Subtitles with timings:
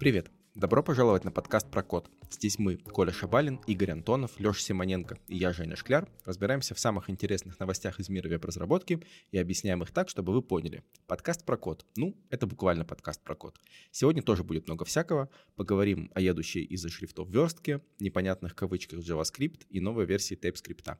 [0.00, 0.30] Привет!
[0.56, 2.10] Добро пожаловать на подкаст про код.
[2.28, 7.08] Здесь мы, Коля Шабалин, Игорь Антонов, Леша Симоненко и я, Женя Шкляр, разбираемся в самых
[7.08, 9.00] интересных новостях из мира веб-разработки
[9.30, 10.82] и объясняем их так, чтобы вы поняли.
[11.06, 11.86] Подкаст про код.
[11.96, 13.60] Ну, это буквально подкаст про код.
[13.92, 15.30] Сегодня тоже будет много всякого.
[15.54, 20.96] Поговорим о едущей из-за шрифтов верстке, непонятных кавычках JavaScript и новой версии TypeScript.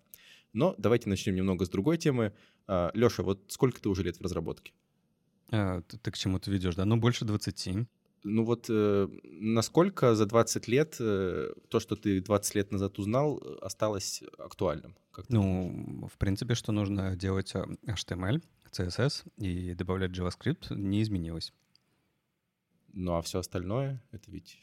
[0.52, 2.32] Но давайте начнем немного с другой темы.
[2.66, 4.72] А, Леша, вот сколько ты уже лет в разработке?
[5.50, 6.84] А, ты, к чему ты ведешь, да?
[6.84, 7.88] Ну, больше 20.
[8.22, 13.42] Ну вот э, насколько за 20 лет э, то, что ты 20 лет назад узнал,
[13.62, 14.94] осталось актуальным?
[15.28, 21.52] ну, в принципе, что нужно делать э, HTML, CSS и добавлять JavaScript, не изменилось.
[22.92, 24.58] Ну а все остальное, это ведь...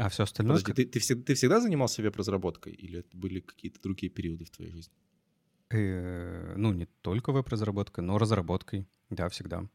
[0.00, 0.56] А все остальное...
[0.56, 4.50] Подожди, ты, ты, всегда, ты всегда занимался веб-разработкой или это были какие-то другие периоды в
[4.50, 4.94] твоей жизни?
[5.68, 9.68] Э, ну, не только веб-разработкой, но разработкой, да, всегда.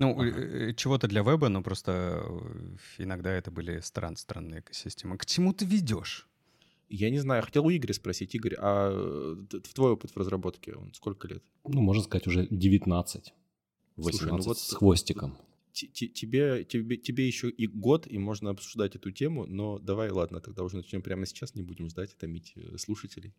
[0.00, 0.24] Ну, ага.
[0.24, 5.16] Э, чего-то для веба, но просто э, иногда это были стран странные экосистемы.
[5.16, 6.26] К чему ты ведешь?
[6.88, 8.34] Я не знаю, хотел у Игоря спросить.
[8.34, 11.44] Игорь, а в твой опыт в разработке, он сколько лет?
[11.64, 13.34] Ну, можно сказать, уже 19.
[13.96, 15.38] 18 Слушай, ну вот с хвостиком.
[15.86, 20.62] Тебе, тебе, тебе еще и год, и можно обсуждать эту тему, но давай, ладно, тогда
[20.62, 23.34] уже начнем прямо сейчас, не будем ждать и томить э, слушателей.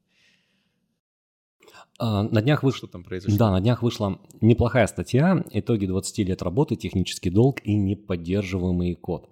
[1.97, 2.79] А, на днях вышло...
[2.79, 3.37] Что там произошло?
[3.37, 9.29] Да, на днях вышла неплохая статья «Итоги 20 лет работы, технический долг и неподдерживаемый код».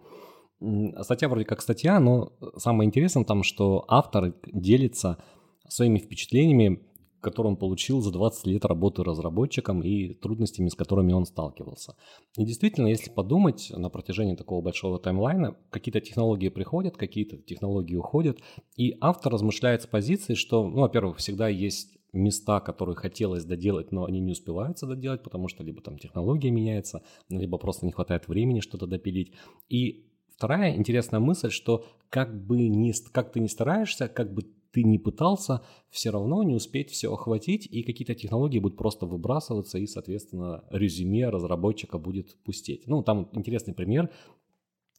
[1.01, 5.23] Статья вроде как статья, но самое интересное там, что автор делится
[5.69, 6.81] своими впечатлениями,
[7.21, 11.95] которые он получил за 20 лет работы разработчиком и трудностями, с которыми он сталкивался.
[12.37, 18.39] И действительно, если подумать на протяжении такого большого таймлайна, какие-то технологии приходят, какие-то технологии уходят,
[18.75, 24.05] и автор размышляет с позиции, что, ну, во-первых, всегда есть места, которые хотелось доделать, но
[24.05, 28.59] они не успеваются доделать, потому что либо там технология меняется, либо просто не хватает времени
[28.59, 29.33] что-то допилить.
[29.69, 34.43] И вторая интересная мысль, что как бы ни, как ты не стараешься, как бы
[34.77, 39.79] ты не пытался, все равно не успеть все охватить, и какие-то технологии будут просто выбрасываться,
[39.79, 42.85] и, соответственно, резюме разработчика будет пустеть.
[42.85, 44.11] Ну, там интересный пример.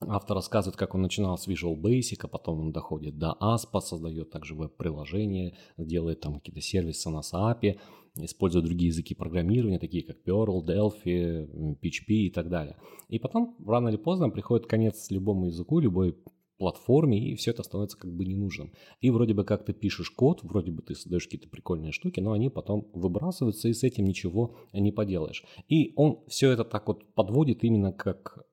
[0.01, 4.31] Автор рассказывает, как он начинал с Visual Basic, а потом он доходит до ASP, создает
[4.31, 7.79] также веб-приложение, делает там какие-то сервисы на SAP,
[8.17, 12.77] использует другие языки программирования, такие как Perl, Delphi, PHP и так далее.
[13.09, 16.17] И потом, рано или поздно, приходит конец любому языку, любой
[16.59, 18.73] платформе, и все это становится как бы ненужным.
[19.01, 22.33] И вроде бы как ты пишешь код, вроде бы ты создаешь какие-то прикольные штуки, но
[22.33, 25.45] они потом выбрасываются, и с этим ничего не поделаешь.
[25.69, 28.45] И он все это так вот подводит именно как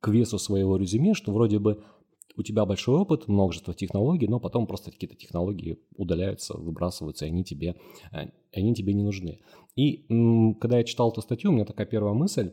[0.00, 1.82] к весу своего резюме, что вроде бы
[2.36, 7.44] у тебя большой опыт, множество технологий, но потом просто какие-то технологии удаляются, выбрасываются, и они
[7.44, 7.76] тебе,
[8.12, 9.40] э, они тебе не нужны.
[9.76, 10.06] И
[10.60, 12.52] когда я читал эту статью, у меня такая первая мысль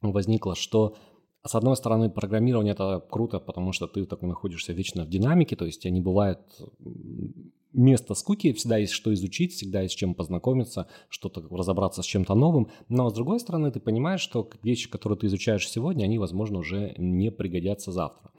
[0.00, 0.96] возникла, что
[1.44, 5.66] с одной стороны, программирование это круто, потому что ты так находишься вечно в динамике, то
[5.66, 6.40] есть не бывает
[7.72, 12.68] место скуки, всегда есть что изучить, всегда есть чем познакомиться, что-то разобраться с чем-то новым.
[12.88, 16.94] Но с другой стороны, ты понимаешь, что вещи, которые ты изучаешь сегодня, они, возможно, уже
[16.98, 18.32] не пригодятся завтра.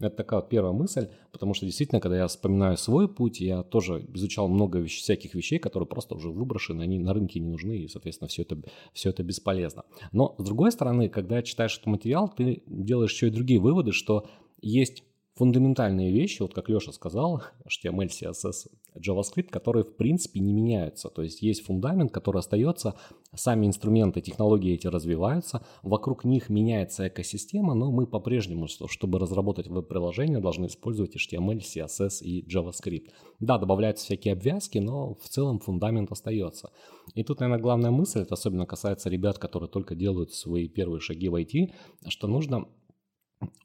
[0.00, 4.04] Это такая вот первая мысль, потому что действительно, когда я вспоминаю свой путь, я тоже
[4.14, 7.88] изучал много вещ- всяких вещей, которые просто уже выброшены, они на рынке не нужны, и,
[7.88, 8.60] соответственно, все это,
[8.92, 9.84] все это бесполезно.
[10.10, 14.26] Но, с другой стороны, когда читаешь этот материал, ты делаешь еще и другие выводы, что
[14.60, 15.04] есть
[15.34, 21.08] фундаментальные вещи, вот как Леша сказал, HTML, CSS, JavaScript, которые в принципе не меняются.
[21.08, 22.94] То есть есть фундамент, который остается,
[23.34, 30.40] сами инструменты, технологии эти развиваются, вокруг них меняется экосистема, но мы по-прежнему, чтобы разработать веб-приложение,
[30.40, 33.08] должны использовать HTML, CSS и JavaScript.
[33.40, 36.70] Да, добавляются всякие обвязки, но в целом фундамент остается.
[37.14, 41.28] И тут, наверное, главная мысль, это особенно касается ребят, которые только делают свои первые шаги
[41.28, 41.72] в IT,
[42.08, 42.68] что нужно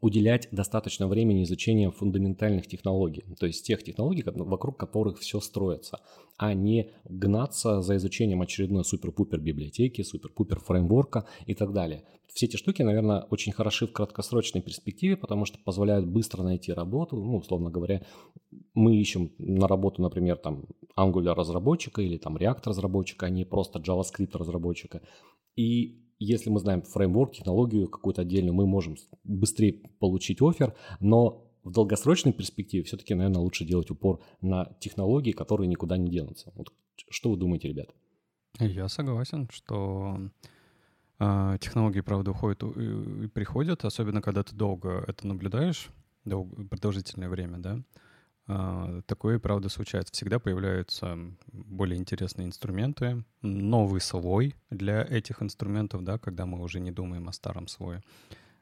[0.02, 6.00] уделять достаточно времени изучению фундаментальных технологий, то есть тех технологий, вокруг которых все строится,
[6.38, 12.04] а не гнаться за изучением очередной супер-пупер библиотеки, супер-пупер фреймворка и так далее.
[12.34, 17.16] Все эти штуки, наверное, очень хороши в краткосрочной перспективе, потому что позволяют быстро найти работу.
[17.16, 18.06] Ну, условно говоря,
[18.76, 20.66] мы ищем на работу, например, там
[20.96, 25.02] Angular разработчика или там React разработчика, а не просто JavaScript разработчика.
[25.56, 31.72] И если мы знаем фреймворк, технологию какую-то отдельную, мы можем быстрее получить офер, но в
[31.72, 36.52] долгосрочной перспективе все-таки, наверное, лучше делать упор на технологии, которые никуда не денутся.
[36.56, 36.74] Вот
[37.10, 37.90] что вы думаете, ребят?
[38.60, 40.18] Я согласен, что
[41.20, 45.90] э, технологии, правда, уходят и, и приходят, особенно когда ты долго это наблюдаешь,
[46.26, 47.84] долго, продолжительное время, да.
[48.48, 50.14] А, такое, правда, случается.
[50.14, 51.18] Всегда появляются
[51.52, 57.34] более интересные инструменты, новый слой для этих инструментов, да, когда мы уже не думаем о
[57.34, 58.02] старом слое.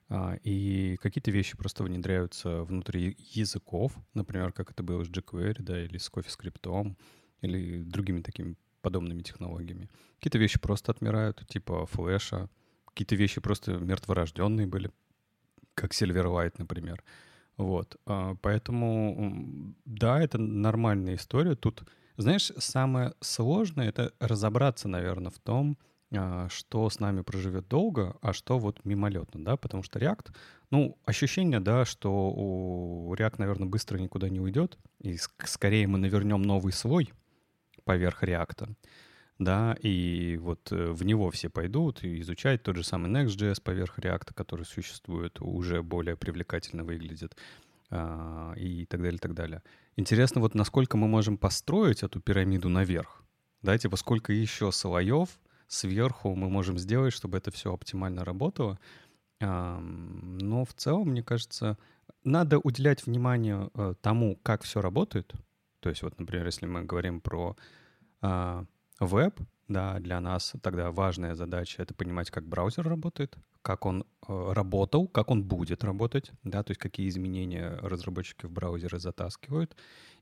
[0.10, 5.84] А, и какие-то вещи просто внедряются внутри языков, например, как это было с jQuery, да,
[5.84, 6.96] или с CoffeeScript,
[7.42, 9.90] или другими такими подобными технологиями.
[10.18, 12.50] Какие-то вещи просто отмирают, типа флеша,
[12.86, 14.92] какие-то вещи просто мертворожденные были,
[15.74, 17.04] как Silverlight, например.
[17.58, 21.56] Вот, а, поэтому, да, это нормальная история.
[21.56, 21.84] Тут,
[22.18, 25.78] знаешь, самое сложное— это разобраться, наверное, в том,
[26.14, 30.34] а, что с нами проживет долго, а что вот мимолетно, да, потому что React,
[30.70, 36.42] ну, ощущение, да, что у React, наверное, быстро никуда не уйдет, и скорее мы навернем
[36.42, 37.14] новый слой
[37.86, 38.76] поверх React,
[39.38, 44.00] да, и вот э, в него все пойдут и изучать тот же самый Next.js поверх
[44.00, 47.36] React, который существует, уже более привлекательно выглядит,
[47.92, 49.62] а, и так далее, так далее.
[49.96, 53.24] Интересно, вот насколько мы можем построить эту пирамиду наверх,
[53.62, 55.30] да, типа сколько еще слоев
[55.68, 58.80] сверху мы можем сделать, чтобы это все оптимально работало.
[59.40, 61.78] Но в целом, мне кажется,
[62.24, 65.34] надо уделять внимание э, тому, как все работает.
[65.82, 67.56] То есть вот, например, если мы говорим про
[68.22, 68.66] а,
[69.00, 74.52] веб, да, для нас тогда важная задача— это понимать, как браузер работает, как он э,
[74.54, 79.76] работал, как он будет работать, да, то есть какие изменения разработчики в браузеры затаскивают,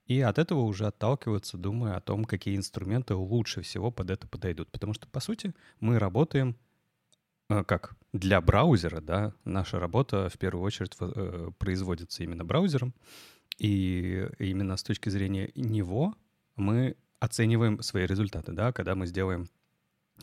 [0.06, 4.70] и от этого уже отталкиваться, думая о том, какие инструменты лучше всего под это подойдут.
[4.70, 6.56] Потому что, по сути, мы работаем
[7.50, 12.94] э, как для браузера, да, наша работа в первую очередь э, производится именно браузером,
[13.58, 16.16] и именно с точки зрения него
[16.56, 19.48] мы оцениваем свои результаты, да, когда мы сделаем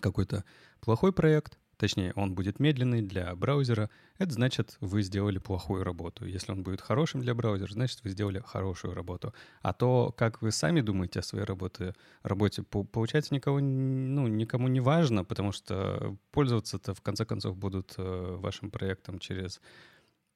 [0.00, 0.44] какой-то
[0.80, 3.88] плохой проект, точнее, он будет медленный для браузера,
[4.18, 6.26] это значит, вы сделали плохую работу.
[6.26, 9.32] Если он будет хорошим для браузера, значит, вы сделали хорошую работу.
[9.62, 14.80] А то, как вы сами думаете о своей работе, работе получается, никого, ну, никому не
[14.80, 19.62] важно, потому что пользоваться-то в конце концов будут э, вашим проектом через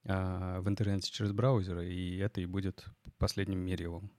[0.04, 2.86] э, в интернете через браузер, и это и будет
[3.18, 4.10] последним мерилом.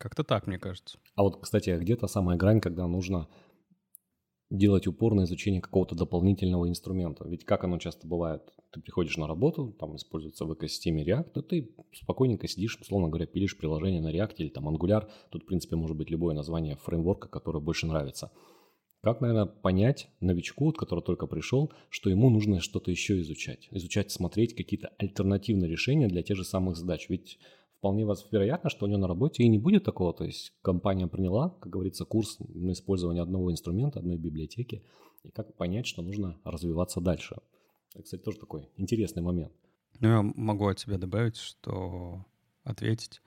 [0.00, 0.98] Как-то так, мне кажется.
[1.14, 3.28] А вот, кстати, а где-то самая грань, когда нужно
[4.48, 7.28] делать упор на изучение какого-то дополнительного инструмента.
[7.28, 8.42] Ведь как оно часто бывает,
[8.72, 13.26] ты приходишь на работу, там используется в экосистеме React, и ты спокойненько сидишь, условно говоря,
[13.26, 15.06] пилишь приложение на React или там Angular.
[15.30, 18.32] Тут, в принципе, может быть любое название фреймворка, которое больше нравится.
[19.02, 23.68] Как, наверное, понять новичку, который только пришел, что ему нужно что-то еще изучать?
[23.70, 27.08] Изучать, смотреть какие-то альтернативные решения для тех же самых задач.
[27.10, 27.38] Ведь
[27.80, 30.12] вполне вероятно, что у него на работе и не будет такого.
[30.12, 34.84] То есть компания приняла, как говорится, курс на использование одного инструмента, одной библиотеки,
[35.22, 37.36] и как понять, что нужно развиваться дальше.
[37.94, 39.52] Это, кстати, тоже такой интересный момент.
[39.98, 42.26] Ну, я могу от себя добавить, что
[42.64, 43.22] ответить.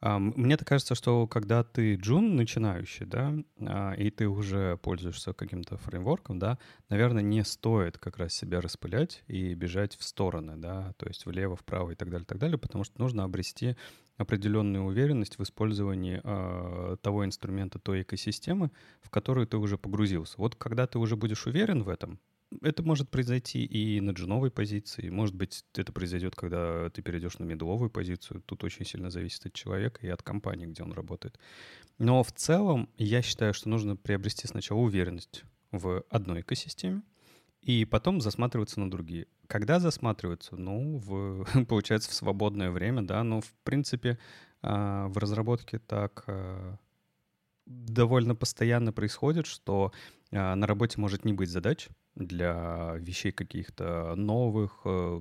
[0.00, 6.38] Мне-то кажется, что когда ты джун начинающий, да, а, и ты уже пользуешься каким-то фреймворком,
[6.38, 6.58] да,
[6.88, 11.56] наверное, не стоит как раз себя распылять и бежать в стороны, да, то есть влево,
[11.56, 13.76] вправо и так далее, так далее, потому что нужно обрести
[14.18, 20.34] определенную уверенность в использовании э, того инструмента, той экосистемы, в которую ты уже погрузился.
[20.38, 22.20] Вот когда ты уже будешь уверен в этом,
[22.62, 25.08] это может произойти и на джуновой позиции.
[25.10, 28.42] Может быть, это произойдет, когда ты перейдешь на медловую позицию.
[28.42, 31.38] Тут очень сильно зависит от человека и от компании, где он работает.
[31.98, 37.02] Но в целом я считаю, что нужно приобрести сначала уверенность в одной экосистеме,
[37.60, 39.26] и потом засматриваться на другие.
[39.46, 40.56] Когда засматриваться?
[40.56, 44.18] Ну, в, получается, в свободное время, да, но, в принципе,
[44.62, 46.76] а, в разработке так а,
[47.66, 49.92] довольно постоянно происходит, что
[50.30, 55.20] а, на работе может не быть задач, для вещей каких-то новых, э,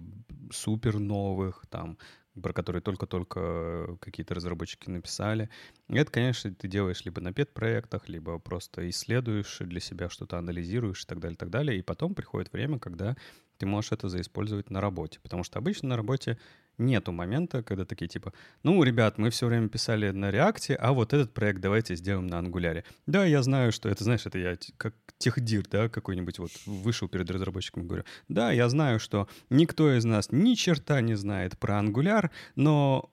[0.52, 1.98] супер новых, там,
[2.42, 5.50] про которые только-только какие-то разработчики написали.
[5.90, 11.04] И это, конечно, ты делаешь либо на пет-проектах, либо просто исследуешь для себя что-то, анализируешь
[11.04, 11.80] и так далее, и так далее.
[11.80, 13.16] И потом приходит время, когда
[13.58, 15.20] ты можешь это заиспользовать на работе.
[15.22, 16.38] Потому что обычно на работе
[16.78, 21.14] нету момента, когда такие типа, ну, ребят, мы все время писали на реакте, а вот
[21.14, 22.84] этот проект давайте сделаем на ангуляре.
[23.06, 27.30] Да, я знаю, что это, знаешь, это я как техдир, да, какой-нибудь вот вышел перед
[27.30, 31.80] разработчиком и говорю, да, я знаю, что никто из нас ни черта не знает про
[31.80, 33.12] ангуляр, но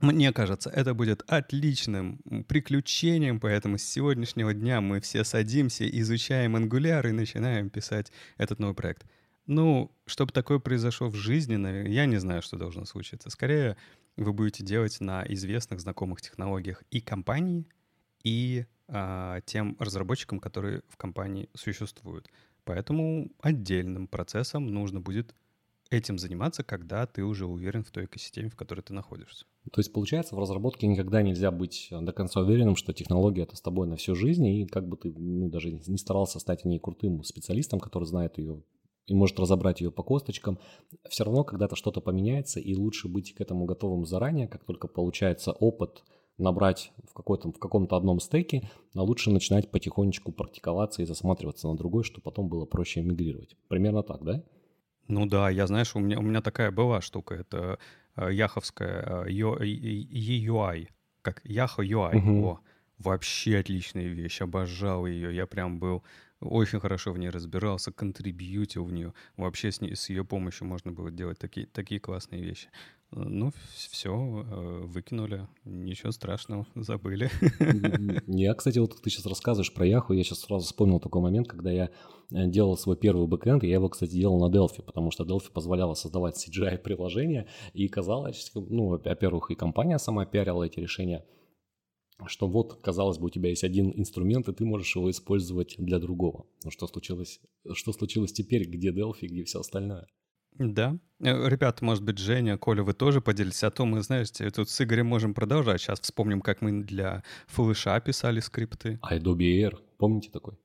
[0.00, 2.18] мне кажется, это будет отличным
[2.48, 8.74] приключением, поэтому с сегодняшнего дня мы все садимся, изучаем Angular и начинаем писать этот новый
[8.74, 9.04] проект.
[9.50, 13.30] Ну, чтобы такое произошло в жизни, я не знаю, что должно случиться.
[13.30, 13.76] Скорее,
[14.16, 17.66] вы будете делать на известных, знакомых технологиях и компании,
[18.22, 22.28] и а, тем разработчикам, которые в компании существуют.
[22.62, 25.34] Поэтому отдельным процессом нужно будет
[25.90, 29.46] этим заниматься, когда ты уже уверен в той экосистеме, в которой ты находишься.
[29.72, 33.60] То есть, получается, в разработке никогда нельзя быть до конца уверенным, что технология это с
[33.60, 36.78] тобой на всю жизнь, и как бы ты ну, даже не старался стать в ней
[36.78, 38.62] крутым специалистом, который знает ее
[39.10, 40.58] и может разобрать ее по косточкам,
[41.08, 45.50] все равно когда-то что-то поменяется, и лучше быть к этому готовым заранее, как только получается
[45.50, 46.04] опыт
[46.38, 51.76] набрать в, какой-то, в каком-то одном стеке, а лучше начинать потихонечку практиковаться и засматриваться на
[51.76, 53.56] другой, чтобы потом было проще мигрировать.
[53.68, 54.44] Примерно так, да?
[55.08, 57.80] Ну да, я, знаешь, у меня, у меня такая была штука, это
[58.14, 60.86] э, яховская э, EUI,
[61.20, 62.16] как Яхо UI.
[62.16, 62.46] Угу.
[62.46, 62.60] О,
[62.98, 66.04] вообще отличная вещь, обожал ее, я прям был
[66.40, 69.12] очень хорошо в ней разбирался, контрибьютил в нее.
[69.36, 72.68] Вообще с, ней, с ее помощью можно было делать такие, такие классные вещи.
[73.12, 77.28] Ну, все, э, выкинули, ничего страшного, забыли.
[78.28, 81.72] Я, кстати, вот ты сейчас рассказываешь про Яху, я сейчас сразу вспомнил такой момент, когда
[81.72, 81.90] я
[82.30, 85.94] э, делал свой первый бэкэнд, я его, кстати, делал на Delphi, потому что Delphi позволяла
[85.94, 91.24] создавать CGI-приложения, и казалось, ну, во-первых, и компания сама пиарила эти решения,
[92.26, 95.98] что вот, казалось бы, у тебя есть один инструмент, и ты можешь его использовать для
[95.98, 96.46] другого.
[96.64, 97.40] Но что случилось,
[97.72, 100.06] что случилось теперь, где Delphi, где все остальное?
[100.58, 100.98] Да.
[101.20, 104.80] Э, ребята, может быть, Женя, Коля, вы тоже поделитесь, а то мы, знаете, тут с
[104.80, 105.80] Игорем можем продолжать.
[105.80, 108.98] Сейчас вспомним, как мы для флеша писали скрипты.
[109.10, 110.58] Adobe Air, помните такой?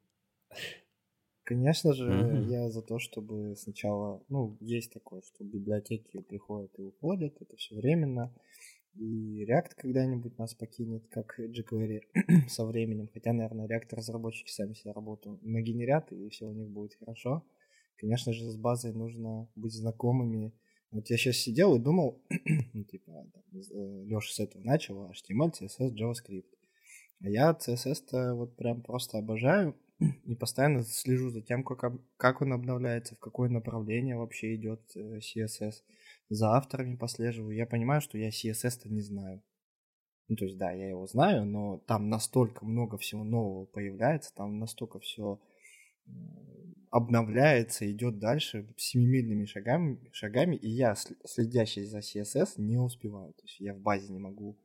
[1.44, 2.50] Конечно же, mm-hmm.
[2.50, 7.76] я за то, чтобы сначала, ну, есть такое, что библиотеки приходят и уходят, это все
[7.76, 8.34] временно,
[8.96, 12.02] и React когда-нибудь нас покинет, как jQuery
[12.48, 16.96] со временем, хотя, наверное, React разработчики сами себе работу нагенерят, и все у них будет
[16.96, 17.44] хорошо.
[17.98, 20.54] Конечно же, с базой нужно быть знакомыми.
[20.92, 22.22] Вот я сейчас сидел и думал,
[22.74, 26.46] ну, типа, э, Леша с этого начал, HTML, CSS, JavaScript.
[27.22, 29.76] А я CSS-то вот прям просто обожаю
[30.26, 35.20] и постоянно слежу за тем, как, как он обновляется, в какое направление вообще идет э,
[35.20, 35.84] CSS.
[36.30, 37.56] За авторами послеживаю.
[37.56, 39.44] Я понимаю, что я CSS-то не знаю.
[40.28, 44.58] Ну, то есть, да, я его знаю, но там настолько много всего нового появляется, там
[44.58, 45.40] настолько все
[46.90, 53.34] обновляется, идет дальше семимильными шагами, шагами, и я, следящий за CSS, не успеваю.
[53.34, 54.58] То есть я в базе не могу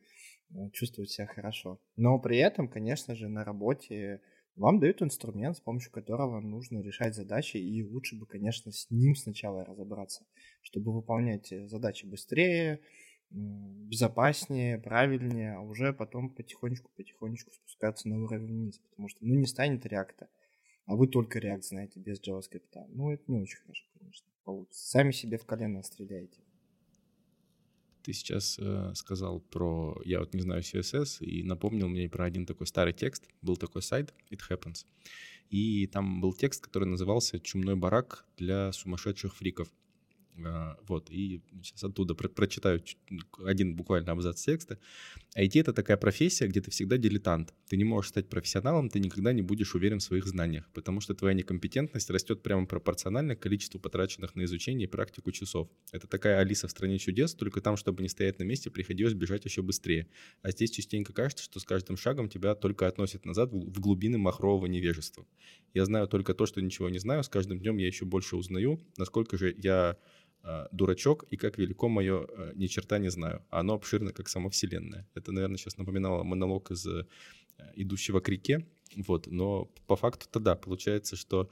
[0.51, 1.81] э, чувствовать себя хорошо.
[1.97, 4.21] Но при этом, конечно же, на работе
[4.57, 9.15] вам дают инструмент, с помощью которого нужно решать задачи, и лучше бы, конечно, с ним
[9.15, 10.25] сначала разобраться,
[10.63, 12.81] чтобы выполнять э, задачи быстрее,
[13.31, 19.87] безопаснее, правильнее, а уже потом потихонечку-потихонечку спускаться на уровень вниз, потому что, ну, не станет
[19.87, 20.29] реакта
[20.91, 22.87] а вы только React знаете без JavaScript.
[22.89, 24.89] Ну, это не очень хорошо, конечно, получится.
[24.89, 26.41] Сами себе в колено стреляете.
[28.03, 32.47] Ты сейчас э, сказал про, я вот не знаю CSS, и напомнил мне про один
[32.47, 33.25] такой старый текст.
[33.43, 34.87] Был такой сайт, It Happens.
[35.51, 39.69] И там был текст, который назывался «Чумной барак для сумасшедших фриков».
[40.45, 42.83] А, вот, и сейчас оттуда про прочитаю
[43.45, 44.79] один буквально абзац текста.
[45.37, 47.55] IT— это такая профессия, где ты всегда дилетант.
[47.69, 51.15] Ты не можешь стать профессионалом, ты никогда не будешь уверен в своих знаниях, потому что
[51.15, 55.69] твоя некомпетентность растет прямо пропорционально количеству потраченных на изучение и практику часов.
[55.93, 59.45] Это такая Алиса в «Стране чудес», только там, чтобы не стоять на месте, приходилось бежать
[59.45, 60.09] еще быстрее.
[60.43, 64.67] А здесь частенько кажется, что с каждым шагом тебя только относят назад в глубины махрового
[64.67, 65.27] невежества.
[65.75, 68.81] Я знаю только то, что ничего не знаю, с каждым днем я еще больше узнаю,
[68.97, 69.97] насколько же я
[70.73, 73.45] дурачок и как велико мое э, ни черта не знаю.
[73.51, 75.07] А оно обширно, как сама Вселенная.
[75.15, 77.07] Это, наверное, сейчас напоминало монолог из э,
[77.75, 78.67] «Идущего к реке».
[78.97, 81.51] Вот, но по факту-то да, получается, что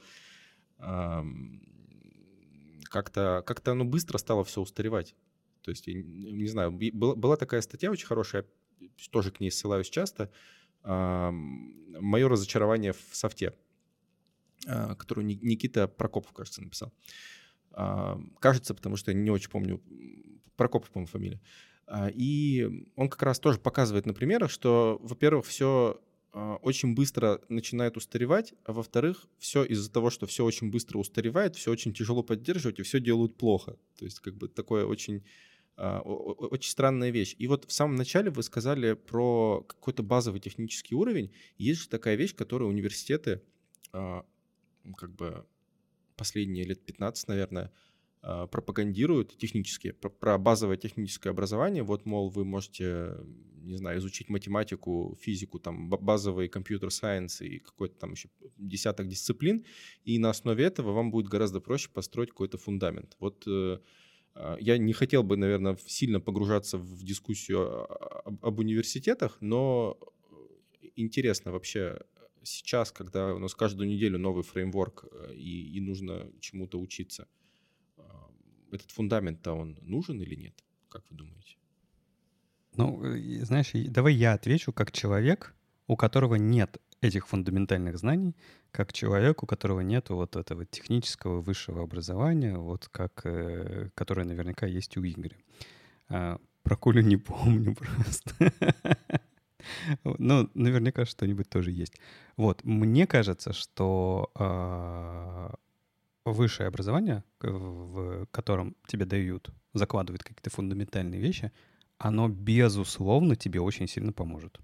[0.79, 1.61] эм,
[2.85, 5.15] как-то как оно быстро стало все устаревать.
[5.61, 8.45] То есть, не знаю, была, была такая статья очень хорошая,
[9.11, 10.31] тоже к ней ссылаюсь часто,
[10.83, 13.53] эм, «Мое разочарование в софте»,
[14.65, 16.91] э, которую Никита Прокопов, кажется, написал.
[16.91, 17.38] А,
[18.39, 19.81] кажется, потому что я не очень помню,
[20.55, 21.39] Прокопов, по-моему, фамилия.
[21.89, 25.99] А, и он как раз тоже показывает на примерах, что, во-первых, все
[26.33, 31.55] а, очень быстро начинает устаревать, а во-вторых, все из-за того, что все очень быстро устаревает,
[31.55, 33.77] все очень тяжело поддерживать, и все делают плохо.
[33.97, 35.23] То есть как бы такое очень
[35.77, 37.37] очень странная вещь.
[37.37, 41.31] И вот в самом начале вы сказали про какой-то базовый технический уровень.
[41.57, 43.41] Есть же такая вещь, которую университеты
[43.93, 45.45] как бы
[46.19, 47.71] последние лет 15, наверное,
[48.21, 51.83] а, пропагандируют технически, про, базовое техническое образование.
[51.83, 53.15] Вот, мол, вы можете,
[53.63, 59.65] не знаю, изучить математику, физику, там, базовый компьютер-сайенс и какой-то там еще десяток дисциплин,
[60.03, 63.15] и на основе этого вам будет гораздо проще построить какой-то фундамент.
[63.19, 63.79] Вот э,
[64.35, 67.87] а, я не хотел бы, наверное, сильно погружаться в дискуссию
[68.25, 69.97] об, об университетах, но
[70.95, 72.01] интересно вообще,
[72.49, 77.27] сейчас, когда у нас каждую неделю новый фреймворк э, и, и нужно чему-то учиться,
[78.71, 80.53] этот фундамент-то он нужен или нет?
[80.89, 81.57] Как вы думаете?
[82.75, 83.01] Ну,
[83.45, 85.55] знаешь, давай я отвечу как человек,
[85.87, 88.35] у которого нет этих фундаментальных знаний,
[88.71, 94.67] как человек, у которого нет вот этого технического высшего образования, вот как, э, которое наверняка
[94.67, 95.37] есть у Игоря.
[96.09, 98.53] А, про Колю не помню просто.
[100.03, 101.93] Ну, наверняка что-нибудь тоже есть.
[102.37, 105.49] Вот, мне кажется, что э,
[106.25, 111.51] высшее образование, в котором тебе дают, закладывают какие-то фундаментальные вещи,
[111.97, 114.59] оно, безусловно, тебе очень сильно поможет.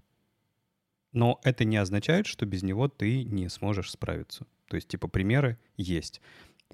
[1.12, 4.46] Но это не означает, что без него ты не сможешь справиться.
[4.68, 6.20] То есть, типа, примеры есть.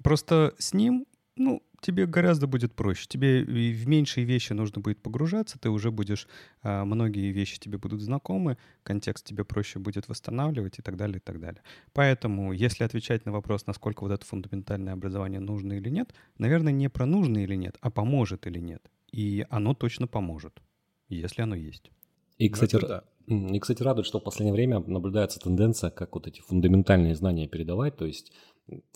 [0.03, 3.05] Просто с ним, ну, тебе гораздо будет проще.
[3.07, 6.27] Тебе в меньшие вещи нужно будет погружаться, ты уже будешь,
[6.63, 11.19] а, многие вещи тебе будут знакомы, контекст тебе проще будет восстанавливать и так далее, и
[11.19, 11.61] так далее.
[11.93, 16.89] Поэтому, если отвечать на вопрос, насколько вот это фундаментальное образование нужно или нет, наверное, не
[16.89, 18.81] про нужно или нет, а поможет или нет.
[19.11, 20.61] И оно точно поможет,
[21.09, 21.91] если оно есть.
[22.37, 23.03] И, ну, кстати, да.
[23.27, 27.95] и, кстати, радует, что в последнее время наблюдается тенденция, как вот эти фундаментальные знания передавать,
[27.95, 28.31] то есть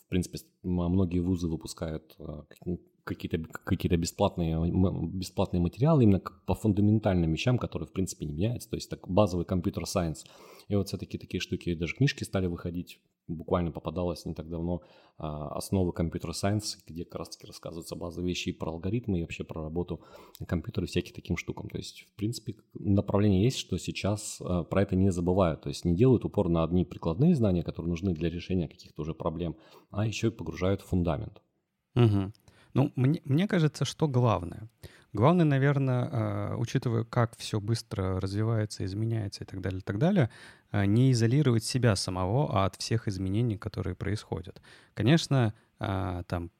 [0.07, 2.45] в принципе, многие вузы выпускают а,
[3.03, 4.57] какие-то какие бесплатные,
[5.11, 8.69] бесплатные материалы именно по фундаментальным вещам, которые, в принципе, не меняются.
[8.69, 10.25] То есть так, базовый компьютер-сайенс.
[10.69, 14.81] И вот все-таки такие штуки, даже книжки стали выходить буквально попадалось не так давно
[15.17, 19.63] а, основы компьютер-сайенс, где как раз-таки рассказываются базовые вещи и про алгоритмы, и вообще про
[19.63, 20.01] работу
[20.47, 21.69] компьютера и всяких таким штукам.
[21.69, 25.61] То есть, в принципе, направление есть, что сейчас а, про это не забывают.
[25.61, 29.13] То есть не делают упор на одни прикладные знания, которые нужны для решения каких-то уже
[29.13, 29.55] проблем,
[29.91, 31.41] а еще и погружают в фундамент.
[31.95, 32.31] Угу.
[32.73, 34.69] Ну, мне, мне кажется, что главное–
[35.13, 40.29] Главное, наверное, а, учитывая, как все быстро развивается, изменяется и так далее, и так далее,
[40.71, 44.61] а, не изолировать себя самого от всех изменений, которые происходят.
[44.93, 46.51] Конечно, а, там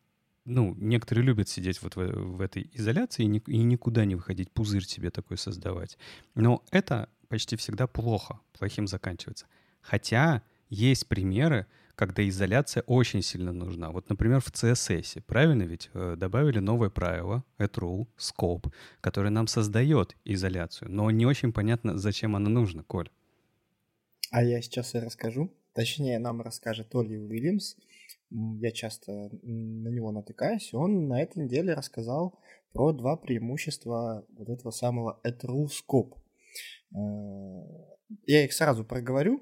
[0.46, 4.86] ну, некоторые любят сидеть вот в, в этой изоляции и, и никуда не выходить, пузырь
[4.86, 5.98] себе такой создавать.
[6.36, 9.46] Но это почти всегда плохо, плохим заканчивается.
[9.82, 13.90] Хотя есть примеры, когда изоляция очень сильно нужна.
[13.90, 20.16] Вот, например, в CSS, правильно ведь, э, добавили новое правило, rule, scope, которое нам создает
[20.24, 23.10] изоляцию, но не очень понятно, зачем оно нужно, Коль.
[24.30, 25.52] А я сейчас и расскажу.
[25.74, 27.76] Точнее, нам расскажет Оли Уильямс.
[28.30, 30.74] Я часто на него натыкаюсь.
[30.74, 32.40] Он на этой неделе рассказал
[32.74, 36.14] про два преимущества вот этого самого True Scope.
[36.94, 39.42] Э, я их сразу проговорю.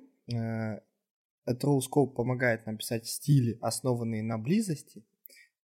[1.45, 5.03] Э, True помогает нам писать стили, основанные на близости,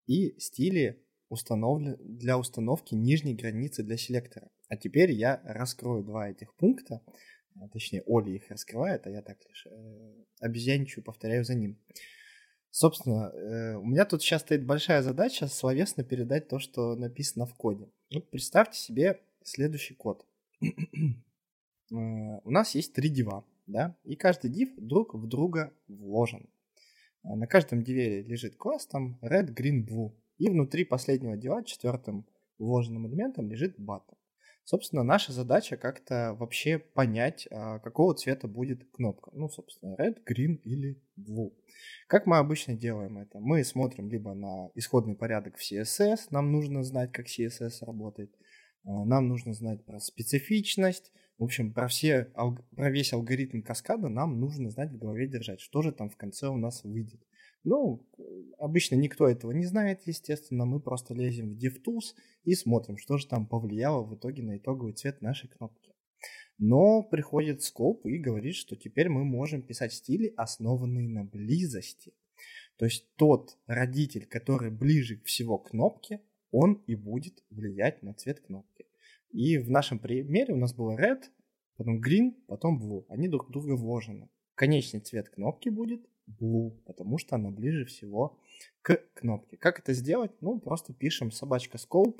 [0.07, 4.49] и стили установлен для установки нижней границы для селектора.
[4.67, 7.01] А теперь я раскрою два этих пункта,
[7.55, 11.77] а, точнее, Оля их раскрывает, а я так лишь э, обезьяничаю, повторяю за ним.
[12.69, 17.53] Собственно, э, у меня тут сейчас стоит большая задача словесно передать то, что написано в
[17.55, 17.89] коде.
[18.13, 20.25] Вот представьте себе следующий код.
[20.61, 20.65] э,
[21.89, 26.49] у нас есть три дива да, и каждый div друг в друга вложен.
[27.23, 32.25] А на каждом диве лежит класс, там red, green, blue, и внутри последнего дива четвертым
[32.57, 34.15] вложенным элементом лежит button.
[34.63, 39.31] Собственно, наша задача как-то вообще понять, а, какого цвета будет кнопка.
[39.33, 41.51] Ну, собственно, red, green или blue.
[42.07, 43.39] Как мы обычно делаем это?
[43.39, 48.33] Мы смотрим либо на исходный порядок в CSS, нам нужно знать, как CSS работает,
[48.83, 52.31] а, нам нужно знать про специфичность, в общем, про, все,
[52.75, 56.49] про весь алгоритм каскада нам нужно знать в голове держать, что же там в конце
[56.49, 57.19] у нас выйдет.
[57.63, 58.07] Ну,
[58.59, 63.25] обычно никто этого не знает, естественно, мы просто лезем в DevTools и смотрим, что же
[63.25, 65.95] там повлияло в итоге на итоговый цвет нашей кнопки.
[66.59, 72.13] Но приходит скоп и говорит, что теперь мы можем писать стили, основанные на близости.
[72.77, 78.41] То есть тот родитель, который ближе всего к кнопке, он и будет влиять на цвет
[78.41, 78.85] кнопки.
[79.31, 81.23] И в нашем примере у нас было red,
[81.77, 83.05] потом green, потом blue.
[83.09, 84.29] Они друг друга вложены.
[84.55, 88.37] Конечный цвет кнопки будет blue, потому что она ближе всего
[88.81, 89.57] к кнопке.
[89.57, 90.31] Как это сделать?
[90.41, 92.19] Ну, просто пишем собачка scope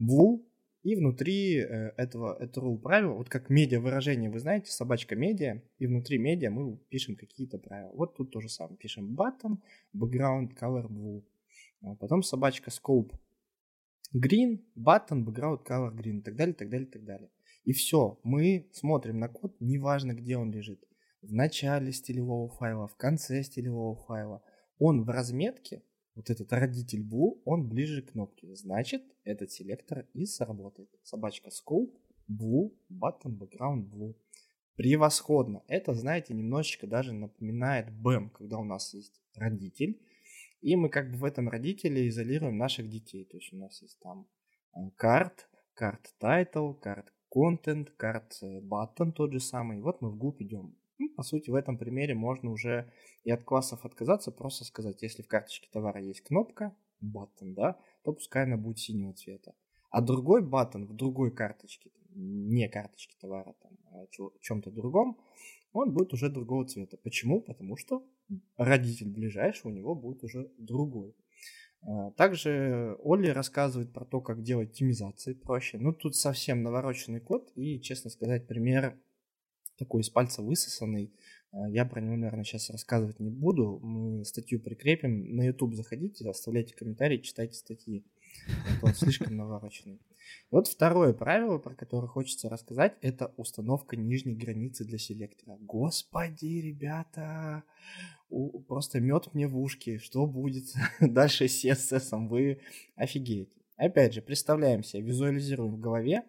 [0.00, 0.42] blue,
[0.86, 5.86] и внутри э, этого, этого правила, вот как медиа выражение, вы знаете, собачка медиа, и
[5.88, 7.90] внутри медиа мы пишем какие-то правила.
[7.92, 8.76] Вот тут то же самое.
[8.76, 9.58] Пишем button,
[9.92, 11.24] background, color blue.
[11.82, 13.10] А потом собачка scope
[14.14, 17.30] green, button, background, color green и так далее, так далее, так далее.
[17.64, 20.84] И все, мы смотрим на код, неважно где он лежит.
[21.22, 24.42] В начале стилевого файла, в конце стилевого файла.
[24.78, 25.82] Он в разметке,
[26.14, 28.54] вот этот родитель blue, он ближе к кнопке.
[28.54, 30.88] Значит, этот селектор и сработает.
[31.02, 31.92] Собачка scope,
[32.30, 34.14] blue, button, background, blue.
[34.76, 35.62] Превосходно.
[35.68, 40.00] Это, знаете, немножечко даже напоминает BEM, когда у нас есть родитель,
[40.66, 43.24] и мы как бы в этом родители изолируем наших детей.
[43.24, 44.26] То есть у нас есть там
[44.74, 49.80] э, карт, карт title, карт content, карт button тот же самый.
[49.80, 50.76] Вот мы в гуп идем.
[50.98, 55.22] Ну, по сути, в этом примере можно уже и от классов отказаться, просто сказать, если
[55.22, 59.54] в карточке товара есть кнопка, button, да, то пускай она будет синего цвета.
[59.96, 64.04] А другой button в другой карточке, не карточке товара, там, а
[64.42, 65.16] чем-то другом,
[65.72, 66.98] он будет уже другого цвета.
[66.98, 67.40] Почему?
[67.40, 68.04] Потому что
[68.58, 71.16] родитель ближайший у него будет уже другой.
[71.80, 75.78] А, также Оли рассказывает про то, как делать тимизации проще.
[75.78, 79.00] Ну, тут совсем навороченный код, и, честно сказать, пример
[79.78, 81.10] такой из пальца высосанный.
[81.52, 83.78] А, я про него, наверное, сейчас рассказывать не буду.
[83.82, 85.36] Мы статью прикрепим.
[85.36, 88.04] На YouTube заходите, оставляйте комментарии, читайте статьи.
[88.82, 90.00] Это слишком навороченный.
[90.50, 95.56] Вот второе правило, про которое хочется рассказать, это установка нижней границы для селектора.
[95.60, 97.64] Господи, ребята,
[98.28, 99.98] у, просто мед мне в ушки.
[99.98, 100.66] Что будет
[101.00, 102.28] дальше с CSS?
[102.28, 102.60] Вы
[102.94, 103.56] офигеете.
[103.76, 106.24] Опять же, представляем себе, визуализируем в голове.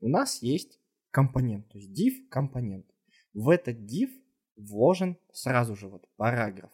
[0.00, 0.78] У нас есть
[1.10, 2.86] компонент, то есть div компонент.
[3.32, 4.10] В этот div
[4.56, 6.70] вложен сразу же вот параграф.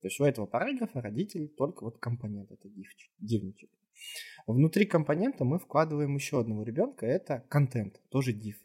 [0.00, 2.68] То есть у этого параграфа родитель только вот компонент, это
[3.18, 3.70] дивничек.
[4.46, 8.56] Внутри компонента мы вкладываем еще одного ребенка, это контент, тоже div.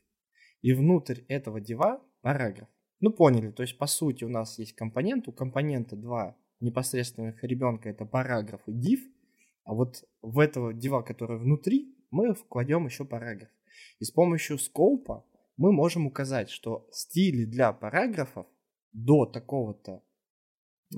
[0.61, 2.67] И внутрь этого дива параграф.
[2.99, 7.89] Ну, поняли, то есть, по сути, у нас есть компонент, у компонента два непосредственных ребенка,
[7.89, 8.99] это параграф и div,
[9.63, 13.49] а вот в этого дива, который внутри, мы вкладем еще параграф.
[13.99, 15.25] И с помощью скопа
[15.57, 18.47] мы можем указать, что стили для параграфов
[18.93, 20.01] до такого-то
[20.95, 20.97] э,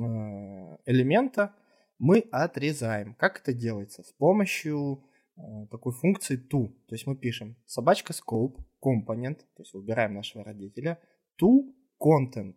[0.86, 1.56] элемента
[2.00, 3.14] мы отрезаем.
[3.16, 4.04] Как это делается?
[4.04, 5.04] С помощью
[5.38, 6.70] э, такой функции to.
[6.88, 11.00] То есть мы пишем собачка scope, компонент, то есть выбираем нашего родителя,
[11.40, 12.56] to content.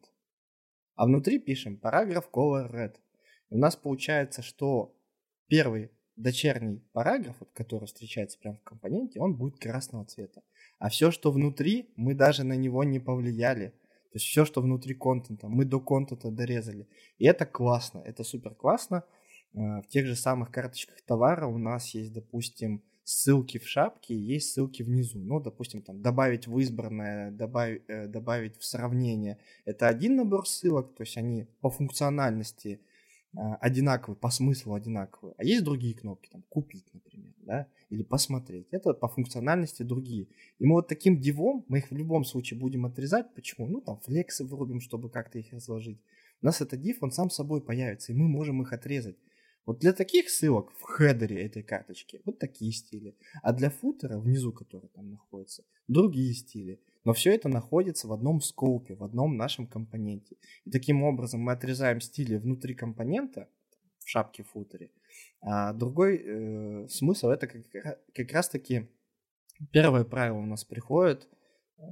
[0.94, 2.94] А внутри пишем параграф color red.
[3.50, 4.96] И у нас получается, что
[5.48, 10.42] первый дочерний параграф, вот, который встречается прямо в компоненте, он будет красного цвета.
[10.78, 13.68] А все, что внутри, мы даже на него не повлияли.
[14.12, 16.86] То есть все, что внутри контента, мы до контента дорезали.
[17.18, 19.04] И это классно, это супер классно.
[19.54, 24.52] А, в тех же самых карточках товара у нас есть, допустим, ссылки в шапке, есть
[24.52, 25.18] ссылки внизу.
[25.18, 29.38] Ну, допустим, там добавить в избранное, добавить, э, добавить в сравнение.
[29.64, 32.80] Это один набор ссылок, то есть они по функциональности
[33.34, 35.34] э, одинаковые, по смыслу одинаковые.
[35.36, 38.68] А есть другие кнопки, там, купить, например, да, или посмотреть.
[38.70, 40.28] Это по функциональности другие.
[40.58, 43.34] И мы вот таким дивом, мы их в любом случае будем отрезать.
[43.34, 43.66] Почему?
[43.66, 45.98] Ну, там, флексы вырубим, чтобы как-то их разложить.
[46.40, 49.16] У нас этот див, он сам собой появится, и мы можем их отрезать.
[49.64, 53.16] Вот для таких ссылок в хедере этой карточки вот такие стили.
[53.42, 56.80] А для футера, внизу который там находится, другие стили.
[57.04, 60.36] Но все это находится в одном скопе, в одном нашем компоненте.
[60.64, 63.48] И таким образом мы отрезаем стили внутри компонента,
[63.98, 64.90] в шапке футере.
[65.40, 68.88] А другой э, смысл это как, как раз таки
[69.70, 71.28] первое правило у нас приходит
[71.78, 71.82] э,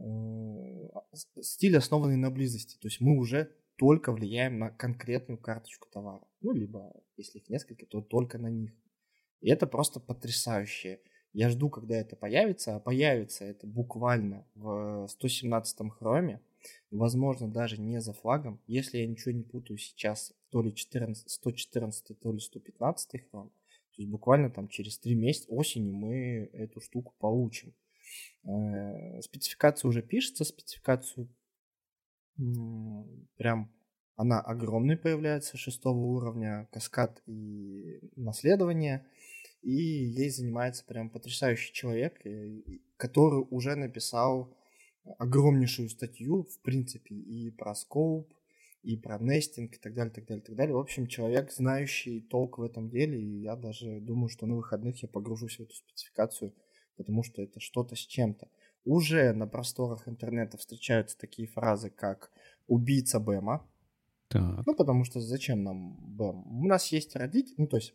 [1.40, 2.76] стиль основанный на близости.
[2.80, 6.22] То есть мы уже только влияем на конкретную карточку товара.
[6.42, 8.72] Ну, либо, если их несколько, то только на них.
[9.40, 11.00] И это просто потрясающе.
[11.32, 16.42] Я жду, когда это появится, а появится это буквально в 117-м хроме,
[16.90, 18.60] возможно, даже не за флагом.
[18.66, 24.02] Если я ничего не путаю сейчас, то ли 14, 114, то ли 115 хром, то
[24.02, 27.72] есть буквально там через 3 месяца осенью мы эту штуку получим.
[28.44, 31.30] Э, спецификация уже пишется, спецификацию
[33.36, 33.70] прям
[34.16, 39.06] она огромной появляется, шестого уровня, каскад и наследование.
[39.62, 42.60] И ей занимается прям потрясающий человек, э,
[42.96, 44.54] который уже написал
[45.18, 48.32] огромнейшую статью, в принципе, и про скоуп,
[48.82, 50.74] и про нестинг, и так далее, так далее, так далее.
[50.74, 55.02] В общем, человек, знающий толк в этом деле, и я даже думаю, что на выходных
[55.02, 56.54] я погружусь в эту спецификацию,
[56.96, 58.48] потому что это что-то с чем-то
[58.84, 62.30] уже на просторах интернета встречаются такие фразы, как
[62.66, 63.66] «убийца Бэма».
[64.28, 64.64] Так.
[64.66, 66.62] Ну, потому что зачем нам Бэм?
[66.62, 67.92] У нас есть родитель, ну, то есть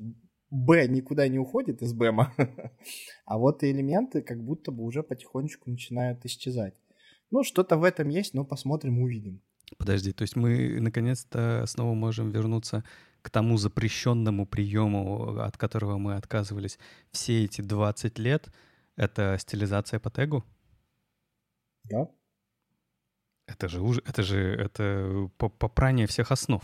[0.50, 2.34] Б никуда не уходит из Бэма,
[3.26, 6.76] а вот и элементы как будто бы уже потихонечку начинают исчезать.
[7.32, 9.42] Ну, что-то в этом есть, но посмотрим, увидим.
[9.78, 12.84] Подожди, то есть мы наконец-то снова можем вернуться
[13.22, 16.78] к тому запрещенному приему, от которого мы отказывались
[17.12, 18.50] все эти 20 лет,
[18.96, 20.46] это стилизация по тегу?
[21.90, 22.10] Да.
[23.48, 26.64] Это же уже, это же, это попрание всех основ.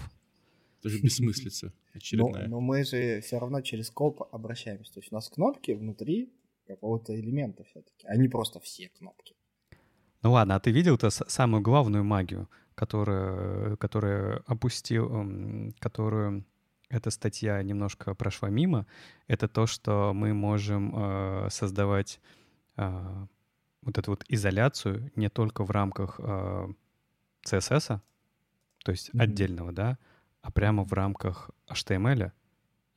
[0.79, 2.47] Это же бессмыслица очередная.
[2.47, 4.93] Но, но мы же все равно через коп обращаемся.
[4.93, 6.33] То есть у нас кнопки внутри
[6.67, 9.35] какого-то элемента все-таки, а не просто все кнопки.
[10.23, 16.45] Ну ладно, а ты видел-то самую главную магию, которая, которая опустил, которую
[16.89, 18.85] эта статья немножко прошла мимо,
[19.27, 22.19] это то, что мы можем э, создавать
[22.77, 23.27] э,
[23.81, 26.67] вот эту вот изоляцию не только в рамках э,
[27.45, 27.99] CSS,
[28.83, 29.21] то есть mm-hmm.
[29.21, 29.97] отдельного, да,
[30.41, 32.31] а прямо в рамках HTML.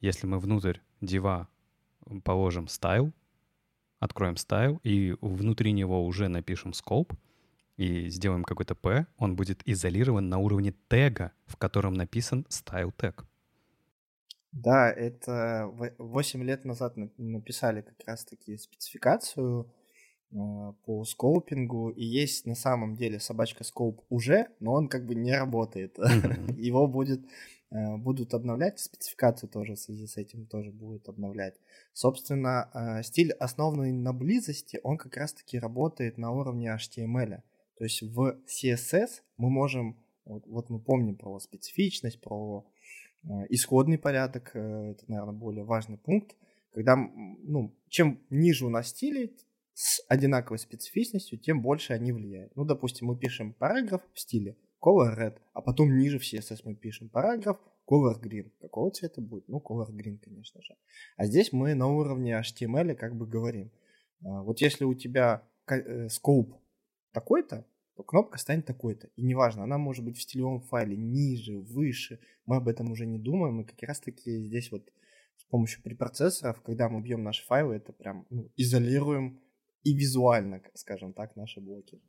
[0.00, 1.48] Если мы внутрь дива
[2.24, 3.12] положим style,
[3.98, 7.16] откроем style и внутри него уже напишем scope
[7.76, 13.24] и сделаем какой-то P, он будет изолирован на уровне тега, в котором написан style tag.
[14.52, 15.68] Да, это
[15.98, 19.83] 8 лет назад написали как раз-таки спецификацию а,
[20.84, 25.32] по скоупингу, и есть на самом деле собачка скоуп уже, но он как бы не
[25.32, 25.96] работает.
[26.56, 27.20] Его будет,
[27.70, 31.54] а, будут обновлять, спецификацию тоже в связи с этим тоже будут обновлять.
[31.92, 37.42] Собственно, а, стиль, основанный на близости, он как раз-таки работает на уровне HTML.
[37.78, 42.66] То есть в CSS мы можем, вот, вот мы помним про специфичность, про
[43.26, 46.36] Э, исходный порядок, э, это, наверное, более важный пункт,
[46.72, 49.34] когда, ну, чем ниже у нас стили
[49.74, 52.54] с одинаковой специфичностью, тем больше они влияют.
[52.56, 56.76] Ну, допустим, мы пишем параграф в стиле color red, а потом ниже в CSS мы
[56.76, 57.58] пишем параграф
[57.90, 58.50] color green.
[58.60, 59.48] Какого цвета будет?
[59.48, 60.74] Ну, color green, конечно же.
[61.16, 63.72] А здесь мы на уровне HTML как бы говорим.
[64.20, 66.54] Э, вот если у тебя scope
[67.12, 69.08] такой-то, то кнопка станет такой-то.
[69.16, 72.20] И неважно, она может быть в стилевом файле ниже, выше.
[72.44, 73.60] Мы об этом уже не думаем.
[73.60, 74.88] И как раз-таки здесь вот
[75.36, 79.40] с помощью препроцессоров, когда мы бьем наши файлы, это прям ну, изолируем
[79.84, 82.00] и визуально, скажем так, наши блоки.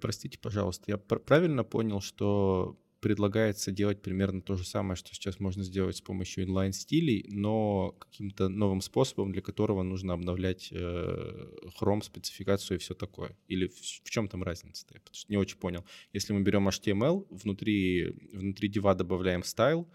[0.00, 5.64] Простите, пожалуйста, я правильно понял, что предлагается делать примерно то же самое, что сейчас можно
[5.64, 11.48] сделать с помощью инлайн-стилей, но каким-то новым способом, для которого нужно обновлять э,
[11.80, 13.36] Chrome, спецификацию и все такое.
[13.48, 14.94] Или в, в чем там разница-то?
[14.94, 15.84] Я не очень понял.
[16.12, 19.86] Если мы берем HTML, внутри, внутри дива добавляем style,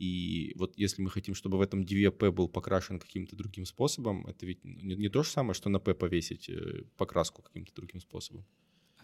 [0.00, 4.26] и вот если мы хотим, чтобы в этом div P был покрашен каким-то другим способом,
[4.26, 8.00] это ведь не, не то же самое, что на P повесить э, покраску каким-то другим
[8.00, 8.46] способом.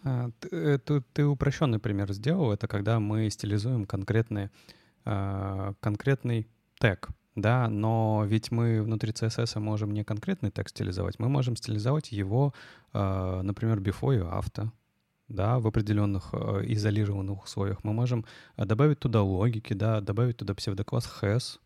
[0.03, 2.51] А, ты, э, ты, ты упрощенный пример сделал.
[2.51, 4.49] Это когда мы стилизуем конкретный,
[5.05, 6.47] а, конкретный
[6.79, 7.09] тег.
[7.35, 12.55] Да, но ведь мы внутри CSS можем не конкретный тег стилизовать, мы можем стилизовать его,
[12.93, 14.71] а, например, before и after,
[15.27, 17.83] да, в определенных изолированных условиях.
[17.83, 18.25] Мы можем
[18.57, 21.59] добавить туда логики, да, добавить туда псевдокласс has.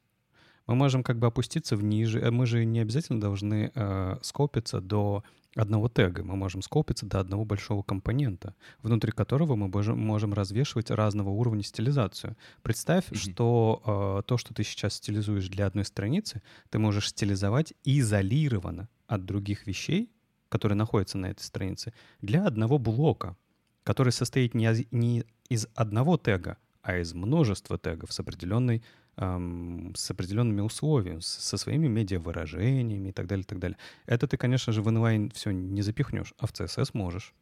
[0.67, 2.19] Мы можем как бы опуститься в ниже.
[2.19, 5.23] Э, мы же не обязательно должны э, скопиться до
[5.55, 6.23] одного тега.
[6.23, 11.63] Мы можем скопиться до одного большого компонента, внутри которого мы можем, можем развешивать разного уровня
[11.63, 12.37] стилизацию.
[12.61, 13.17] Представь, mm-hmm.
[13.17, 19.25] что э, то, что ты сейчас стилизуешь для одной страницы, ты можешь стилизовать изолированно от
[19.25, 20.09] других вещей,
[20.47, 23.35] которые находятся на этой странице, для одного блока,
[23.83, 28.83] который состоит не, не из одного тега, а из множества тегов с определенной
[29.17, 33.77] эм, с определенными условиями, со своими медиавыражениями и так далее, и так далее.
[34.05, 37.33] Это ты, конечно же, в инлайн все не запихнешь, а в CSS можешь.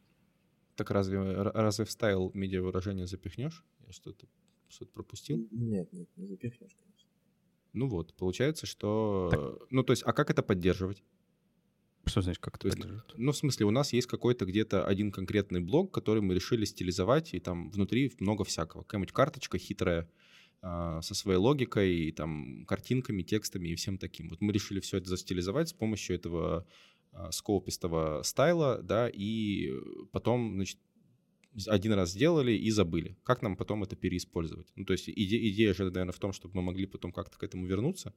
[0.76, 3.64] Так разве, разве в стайл медиавыражения запихнешь?
[3.86, 4.26] Я что-то
[4.70, 5.48] что пропустил?
[5.50, 7.10] Нет, нет, не запихнешь, конечно.
[7.72, 9.28] Ну вот, получается, что...
[9.30, 9.68] Так.
[9.70, 11.02] Ну, то есть, а как это поддерживать?
[12.10, 12.78] Что значит, как это есть,
[13.16, 17.34] Ну, в смысле, у нас есть какой-то где-то один конкретный блок, который мы решили стилизовать,
[17.34, 18.82] и там внутри много всякого.
[18.82, 20.10] Какая-нибудь карточка хитрая,
[20.62, 24.28] а, со своей логикой, и, там, картинками, текстами и всем таким.
[24.28, 26.66] Вот мы решили все это застилизовать с помощью этого
[27.12, 29.72] а, скоупистого стайла, да, и
[30.12, 30.78] потом, значит,
[31.66, 33.16] один раз сделали и забыли.
[33.24, 34.68] Как нам потом это переиспользовать?
[34.76, 37.42] Ну, то есть иде- идея же, наверное, в том, чтобы мы могли потом как-то к
[37.42, 38.14] этому вернуться.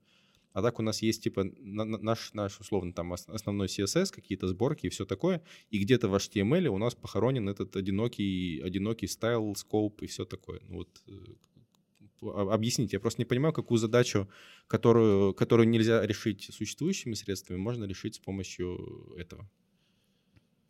[0.54, 4.90] А так у нас есть, типа, наш, наш условно, там, основной CSS, какие-то сборки и
[4.90, 10.08] все такое, и где-то в HTML у нас похоронен этот одинокий, одинокий стайл, скоуп и
[10.08, 10.62] все такое.
[10.70, 12.98] Ну, вот э, объясните.
[12.98, 14.30] Я просто не понимаю, какую задачу,
[14.68, 19.50] которую, которую нельзя решить существующими средствами, можно решить с помощью этого.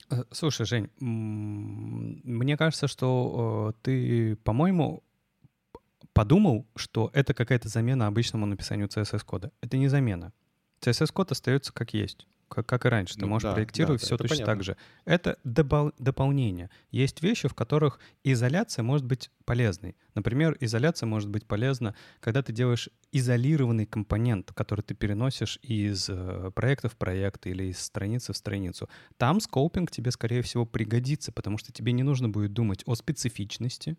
[0.09, 5.03] Э, слушай, Жень, мне кажется, что э, ты, по-моему,
[6.13, 9.51] подумал, что это какая-то замена обычному написанию CSS-кода.
[9.61, 10.31] Это не замена.
[10.81, 13.15] CSS-код остается как есть как, как и раньше.
[13.15, 14.53] Ты ну, можешь да, проектировать да, все точно понятно.
[14.53, 14.77] так же.
[15.05, 16.69] Это добол- дополнение.
[16.91, 19.95] Есть вещи, в которых изоляция может быть полезной.
[20.13, 26.51] Например, изоляция может быть полезна, когда ты делаешь изолированный компонент, который ты переносишь из э,
[26.53, 28.87] проекта в проект или из страницы в страницу.
[29.17, 33.97] Там скопинг тебе, скорее всего, пригодится, потому что тебе не нужно будет думать о специфичности,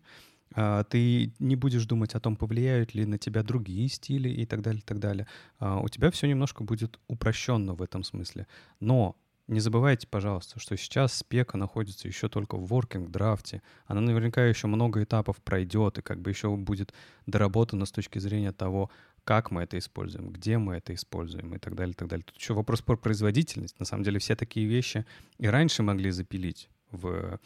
[0.89, 4.79] ты не будешь думать о том, повлияют ли на тебя другие стили и так далее,
[4.79, 5.27] и так далее.
[5.59, 8.47] А, у тебя все немножко будет упрощенно в этом смысле.
[8.79, 9.15] Но
[9.47, 13.61] Не забывайте, пожалуйста, что сейчас спека находится еще только в working драфте.
[13.85, 16.93] Она наверняка еще много этапов пройдет и как бы еще будет
[17.27, 18.89] доработана с точки зрения того,
[19.23, 22.23] как мы это используем, где мы это используем и так далее, и так далее.
[22.23, 23.79] Тут еще вопрос про производительность.
[23.79, 25.05] На самом деле все такие вещи
[25.37, 27.39] и раньше могли запилить в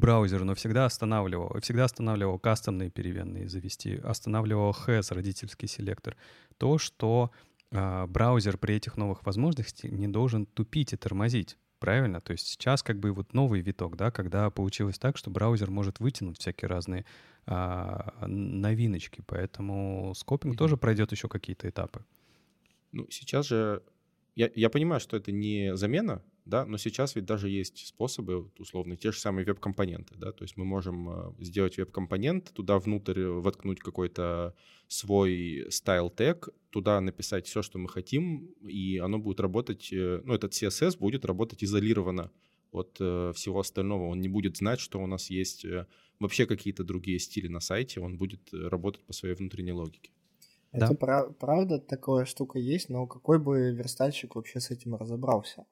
[0.00, 6.16] браузер, но всегда останавливал, всегда останавливал кастомные переменные завести, останавливал has, родительский селектор.
[6.58, 7.30] То, что
[7.72, 11.58] а, браузер при этих новых возможностях не должен тупить и тормозить.
[11.78, 12.22] Правильно?
[12.22, 16.00] То есть сейчас как бы вот новый виток, да, когда получилось так, что браузер может
[16.00, 17.04] вытянуть всякие разные
[17.46, 20.58] а, новиночки, поэтому скопинг mm-hmm.
[20.58, 22.04] тоже пройдет еще какие-то этапы.
[22.92, 23.82] Ну, сейчас же
[24.34, 28.96] я, я понимаю, что это не замена да, но сейчас ведь даже есть способы, условно,
[28.96, 33.80] те же самые веб-компоненты, да, то есть мы можем э, сделать веб-компонент, туда внутрь воткнуть
[33.80, 34.54] какой-то
[34.86, 40.34] свой style тег, туда написать все, что мы хотим, и оно будет работать, э, ну,
[40.34, 42.30] этот CSS будет работать изолированно
[42.70, 45.66] от э, всего остального, он не будет знать, что у нас есть
[46.20, 50.12] вообще какие-то другие стили на сайте, он будет работать по своей внутренней логике.
[50.70, 50.94] Это да?
[50.94, 55.66] прав- правда, такая штука есть, но какой бы верстальщик вообще с этим разобрался?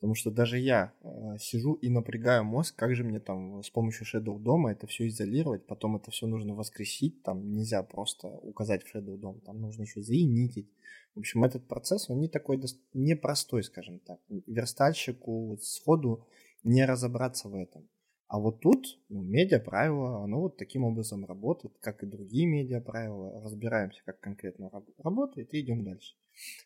[0.00, 4.06] Потому что даже я э, сижу и напрягаю мозг, как же мне там с помощью
[4.06, 8.94] Shadow DOM это все изолировать, потом это все нужно воскресить, там нельзя просто указать в
[8.94, 10.70] Shadow DOM, там нужно еще заинитить.
[11.16, 12.62] В общем, этот процесс, он не такой
[12.94, 14.20] непростой, скажем так.
[14.28, 16.24] Верстальщику сходу
[16.62, 17.88] не разобраться в этом.
[18.28, 23.40] А вот тут ну, медиа-правило, оно вот таким образом работает, как и другие медиа-правила.
[23.42, 24.70] Разбираемся, как конкретно
[25.02, 26.14] работает, и идем дальше.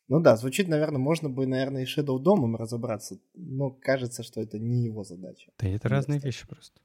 [0.09, 4.59] Ну да, звучит, наверное, можно бы, наверное, и Shadow домом разобраться, но кажется, что это
[4.59, 5.53] не его задача.
[5.59, 6.81] Да, это разные вещи просто.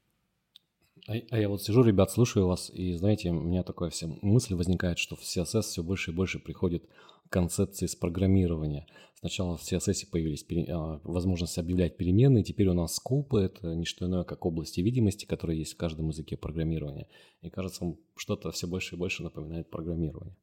[1.08, 4.56] А, а я вот сижу, ребят, слушаю вас, и знаете, у меня такая вся мысль
[4.56, 6.84] возникает, что в CSS все больше и больше приходит
[7.30, 8.86] концепции с программирования.
[9.20, 14.06] Сначала в CSS появились а, возможности объявлять переменные, теперь у нас скопы— это не что
[14.06, 17.08] иное, как области видимости, которые есть в каждом языке программирования.
[17.42, 20.36] И кажется, что-то все больше и больше напоминает программирование.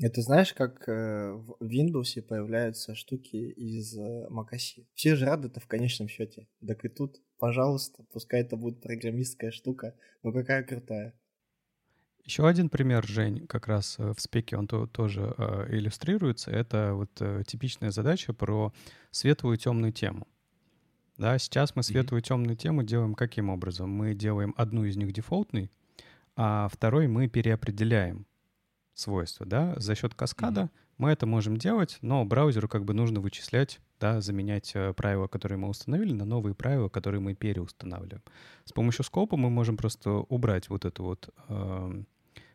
[0.00, 4.86] Это знаешь, как э, в Windows появляются штуки из э, macOS.
[4.94, 6.46] Все же рады-то в конечном счете.
[6.64, 11.14] Так и тут, пожалуйста, пускай это будет программистская штука, но какая крутая.
[12.24, 16.50] Еще один пример, Жень, как раз э, в спеке он то, тоже э, иллюстрируется.
[16.50, 18.70] Это вот э, типичная задача про
[19.10, 20.28] светлую и темную тему.
[21.16, 23.88] Да, сейчас мы светлую и темную тему делаем каким образом?
[23.88, 25.70] Мы делаем одну из них дефолтной,
[26.36, 28.26] а второй мы переопределяем
[28.92, 30.94] свойства, да, за счет каскада mm-hmm.
[30.98, 35.58] мы это можем делать, но браузеру как бы нужно вычислять, да, заменять э, правила, которые
[35.58, 38.22] мы установили, на новые правила, которые мы переустанавливаем.
[38.64, 42.02] С помощью скопа мы можем просто убрать вот эту вот э,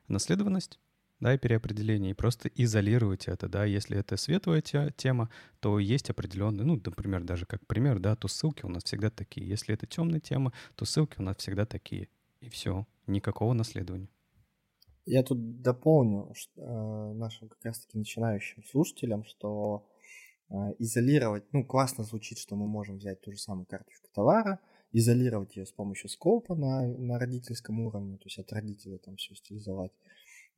[0.08, 0.80] наследованность,
[1.20, 5.30] да, и переопределение, и просто изолировать это, да, если это светлая тема,
[5.60, 9.48] то есть определенные, ну, например, даже как пример, да, то ссылки у нас всегда такие.
[9.48, 12.10] Если это темная тема, то ссылки у нас всегда такие.
[12.42, 14.10] И все, никакого наследования.
[15.06, 19.86] Я тут дополню что, э, нашим как раз-таки начинающим слушателям, что
[20.80, 24.60] изолировать, ну, классно звучит, что мы можем взять ту же самую карточку товара,
[24.92, 29.36] изолировать ее с помощью скопа на, на родительском уровне, то есть от родителя там все
[29.36, 29.92] стилизовать.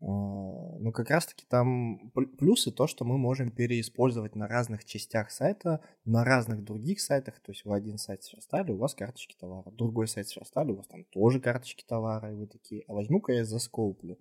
[0.02, 5.82] А, но как раз-таки там плюсы то, что мы можем переиспользовать на разных частях сайта,
[6.04, 7.40] на разных других сайтах.
[7.40, 9.72] То есть вы один сайт сверстали, у вас карточки товара.
[9.72, 12.32] Другой сайт сверстали, у вас там тоже карточки товара.
[12.32, 14.20] И вы такие, а возьму-ка я заскоуплю.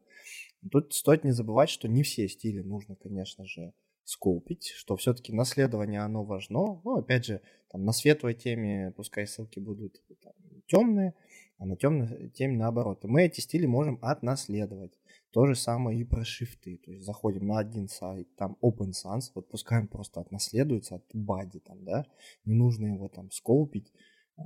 [0.70, 3.72] Тут стоит не забывать, что не все стили нужно, конечно же,
[4.04, 6.80] скопить, что все-таки наследование, оно важно.
[6.84, 7.40] Ну, опять же,
[7.70, 10.32] там на светлой теме пускай ссылки будут там,
[10.66, 11.14] темные,
[11.58, 13.04] а на темной теме наоборот.
[13.04, 14.98] И мы эти стили можем отнаследовать.
[15.30, 16.78] То же самое и про шрифты.
[16.84, 21.04] То есть заходим на один сайт, там Open Sans, вот пускай он просто отнаследуется от
[21.12, 22.06] бади, там, да,
[22.44, 23.92] не нужно его там скопить,
[24.36, 24.42] а,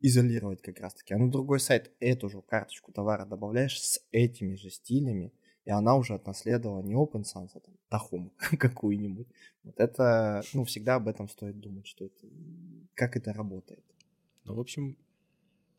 [0.00, 1.14] изолировать как раз таки.
[1.14, 5.32] А на другой сайт эту же карточку товара добавляешь с этими же стилями,
[5.66, 9.26] и она уже отнаследовала не Open Sans, а там Тахому какую-нибудь.
[9.64, 12.26] Вот это, ну, всегда об этом стоит думать, что это,
[12.94, 13.84] как это работает.
[14.44, 14.96] Ну, в общем,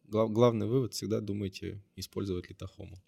[0.03, 3.01] глав, главный вывод всегда думайте, использовать ли Тахому.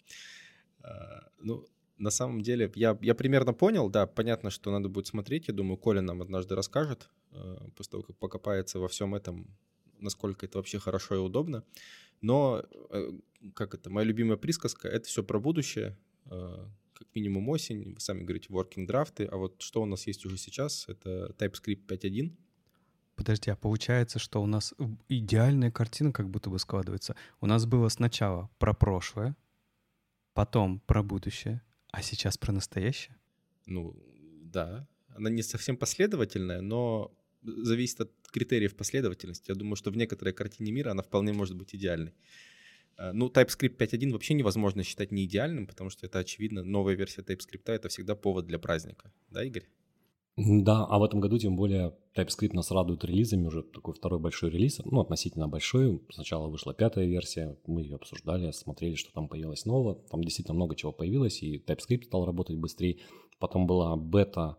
[0.82, 1.66] А, ну,
[1.98, 5.76] на самом деле, я, я примерно понял, да, понятно, что надо будет смотреть, я думаю,
[5.76, 9.54] Коля нам однажды расскажет, а, после того, как покопается во всем этом,
[9.98, 11.62] насколько это вообще хорошо и удобно.
[12.22, 13.12] Но, э,
[13.54, 15.98] как это, моя любимая присказка, это все про будущее,
[16.30, 16.66] Э,
[17.00, 20.36] как минимум осень, вы сами говорите, working драфты, а вот что у нас есть уже
[20.36, 22.36] сейчас, это TypeScript 5.1.
[23.16, 24.74] Подожди, а получается, что у нас
[25.08, 27.16] идеальная картина как будто бы складывается.
[27.40, 29.34] У нас было сначала про прошлое,
[30.34, 33.16] потом про будущее, а сейчас про настоящее?
[33.64, 33.96] Ну,
[34.42, 34.86] да.
[35.08, 39.50] Она не совсем последовательная, но зависит от критериев последовательности.
[39.50, 42.12] Я думаю, что в некоторой картине мира она вполне может быть идеальной.
[43.00, 46.62] Э, ну, TypeScript 5.1 вообще невозможно считать не идеальным, потому что это очевидно.
[46.62, 49.12] Новая версия TypeScript— это всегда повод для праздника.
[49.30, 49.68] Да, Игорь?
[50.36, 54.50] Да, а в этом году тем более TypeScript нас радует релизами, уже такой второй большой
[54.50, 56.00] релиз, ну, относительно большой.
[56.10, 59.96] Сначала вышла пятая версия, мы ее обсуждали, смотрели, что там появилось нового.
[60.10, 62.98] Там действительно много чего появилось, и TypeScript стал работать быстрее.
[63.38, 64.56] Потом была бета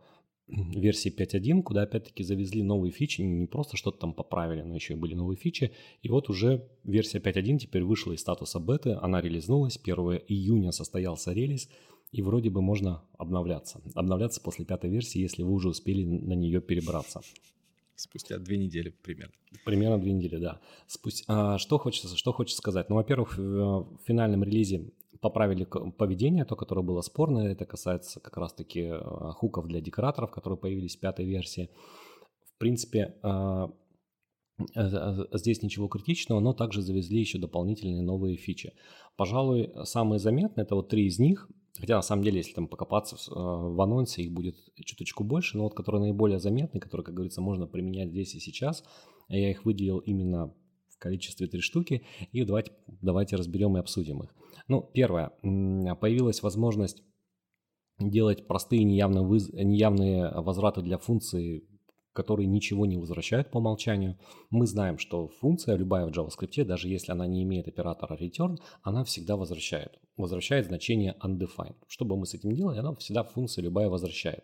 [0.51, 4.97] версии 5.1, куда опять-таки завезли новые фичи, не просто что-то там поправили, но еще и
[4.97, 5.71] были новые фичи.
[6.01, 9.95] И вот уже версия 5.1 теперь вышла из статуса беты, она релизнулась, 1
[10.27, 11.69] июня состоялся релиз,
[12.11, 13.81] и вроде бы можно обновляться.
[13.95, 17.21] Обновляться после пятой версии, если вы уже успели на нее перебраться.
[17.95, 19.33] Спустя две недели примерно.
[19.63, 20.59] Примерно две недели, да.
[20.87, 22.89] Спустя, а, что, хочется, что хочется сказать?
[22.89, 24.91] Ну, во-первых, в финальном релизе
[25.21, 25.65] поправили
[25.97, 27.51] поведение, то, которое было спорное.
[27.51, 31.69] Это касается как раз-таки а, хуков для декораторов, которые появились в пятой версии.
[32.55, 33.69] В принципе, а,
[35.33, 38.73] здесь ничего критичного, но также завезли еще дополнительные новые фичи.
[39.15, 41.49] Пожалуй, самые заметные, это вот три из них–
[41.79, 45.63] Хотя на самом деле, если там покопаться в, э, анонсе, их будет чуточку больше, но
[45.63, 48.83] вот которые наиболее заметны, которые, как говорится, можно применять здесь и сейчас,
[49.29, 50.53] я их выделил именно
[51.01, 52.71] количестве три штуки, и давайте,
[53.01, 54.33] давайте разберем и обсудим их.
[54.67, 57.03] Ну, первое, появилась возможность
[57.99, 59.49] делать простые неявные, выз...
[59.51, 61.67] неявные возвраты для функции
[62.13, 64.17] которые ничего не возвращают по умолчанию.
[64.49, 69.03] Мы знаем, что функция любая в JavaScript, даже если она не имеет оператора return, она
[69.03, 69.97] всегда возвращает.
[70.17, 71.77] Возвращает значение undefined.
[71.87, 74.43] Что бы мы с этим делали, она всегда функция любая возвращает.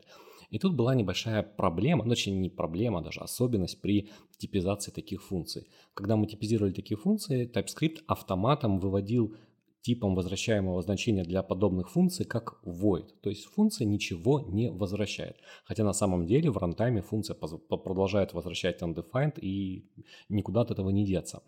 [0.50, 5.68] И тут была небольшая проблема, ну, точнее не проблема, даже особенность при типизации таких функций.
[5.94, 9.36] Когда мы типизировали такие функции, TypeScript автоматом выводил
[9.82, 13.08] типом возвращаемого значения для подобных функций как void.
[13.22, 15.38] То есть функция ничего не возвращает.
[15.66, 19.90] Хотя на самом деле в рантайме функция продолжает возвращать undefined и
[20.30, 21.42] никуда от этого не деться.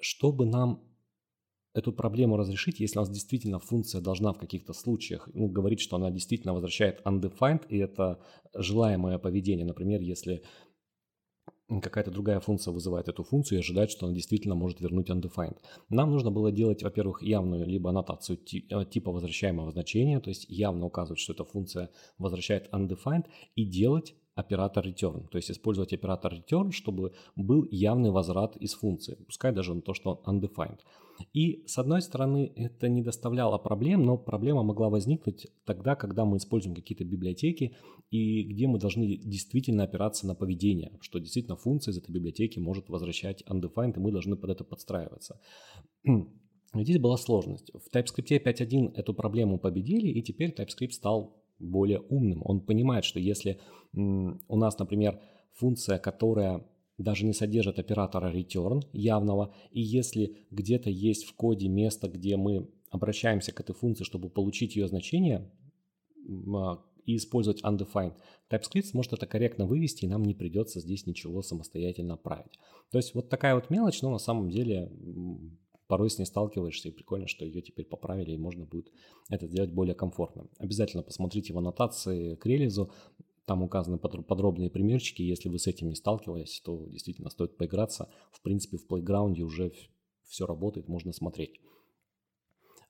[0.00, 0.82] Чтобы нам
[1.76, 5.96] эту проблему разрешить, если у нас действительно функция должна в каких-то случаях ну, говорить, что
[5.96, 8.18] она действительно возвращает undefined, и это
[8.54, 9.66] желаемое поведение.
[9.66, 10.42] Например, если
[11.68, 15.58] какая-то другая функция вызывает эту функцию и ожидает, что она действительно может вернуть undefined.
[15.90, 20.86] Нам нужно было делать, во-первых, явную либо аннотацию э, типа возвращаемого значения, то есть явно
[20.86, 26.70] указывать, что эта функция возвращает undefined, и делать оператор return, то есть использовать оператор return,
[26.70, 30.78] чтобы был явный возврат из функции, пускай даже на то, что он undefined.
[31.32, 36.36] И с одной стороны это не доставляло проблем, но проблема могла возникнуть тогда, когда мы
[36.36, 37.76] используем какие-то библиотеки
[38.10, 42.88] и где мы должны действительно опираться на поведение, что действительно функция из этой библиотеки может
[42.88, 45.40] возвращать undefined, и мы должны под это подстраиваться.
[46.74, 47.70] Здесь была сложность.
[47.72, 52.42] В TypeScript 5.1 эту проблему победили, и теперь TypeScript стал более умным.
[52.44, 53.58] Он понимает, что если
[53.94, 55.20] у нас, например,
[55.54, 56.66] функция, которая
[56.98, 62.68] даже не содержит оператора return явного, и если где-то есть в коде место, где мы
[62.90, 65.50] обращаемся к этой функции, чтобы получить ее значение
[66.54, 68.16] а, и использовать undefined,
[68.50, 72.58] TypeScript сможет это корректно вывести, и нам не придется здесь ничего самостоятельно править.
[72.90, 74.90] То есть вот такая вот мелочь, но на самом деле
[75.86, 78.90] порой с ней сталкиваешься, и прикольно, что ее теперь поправили, и можно будет
[79.30, 80.48] это сделать более комфортно.
[80.58, 82.90] Обязательно посмотрите в аннотации к релизу,
[83.46, 88.10] там указаны подробные примерчики, если вы с этим не сталкивались, то действительно стоит поиграться.
[88.32, 89.72] В принципе, в плейграунде уже
[90.24, 91.60] все работает, можно смотреть.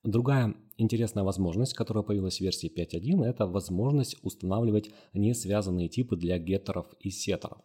[0.02, 6.38] Другая интересная возможность, которая появилась в версии 5.1, это возможность устанавливать не связанные типы для
[6.38, 7.58] геттеров и сеттеров.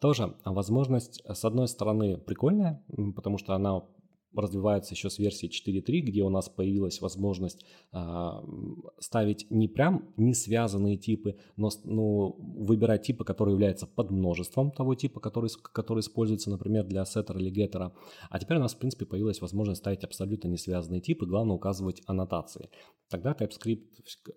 [0.00, 2.84] Тоже возможность, с одной стороны, прикольная,
[3.16, 3.82] потому что она
[4.34, 8.30] развивается еще с версии 4.3, где у нас появилась возможность э,
[8.98, 14.94] ставить не прям не связанные типы, но ну, выбирать типы, которые являются под множеством того
[14.94, 17.94] типа, который, который используется, например, для сеттера или геттера.
[18.30, 22.02] А теперь у нас, в принципе, появилась возможность ставить абсолютно не связанные типы, главное указывать
[22.06, 22.68] аннотации.
[23.08, 23.86] Тогда TypeScript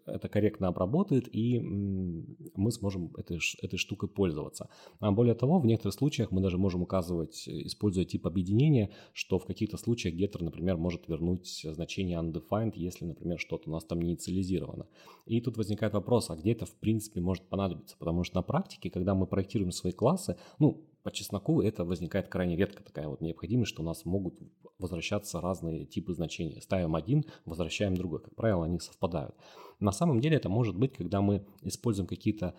[0.05, 4.69] это корректно обработает, и мы сможем этой, этой штукой пользоваться.
[4.99, 9.45] А более того, в некоторых случаях мы даже можем указывать, используя тип объединения, что в
[9.45, 14.11] каких-то случаях getter, например, может вернуть значение undefined, если, например, что-то у нас там не
[14.11, 14.87] инициализировано.
[15.25, 17.95] И тут возникает вопрос, а где это в принципе может понадобиться?
[17.97, 22.55] Потому что на практике, когда мы проектируем свои классы, ну, по чесноку это возникает крайне
[22.55, 24.35] редко такая вот необходимость, что у нас могут
[24.77, 26.61] возвращаться разные типы значений.
[26.61, 28.21] Ставим один, возвращаем другой.
[28.21, 29.35] Как правило, они совпадают.
[29.79, 32.55] На самом деле это может быть, когда мы используем какие-то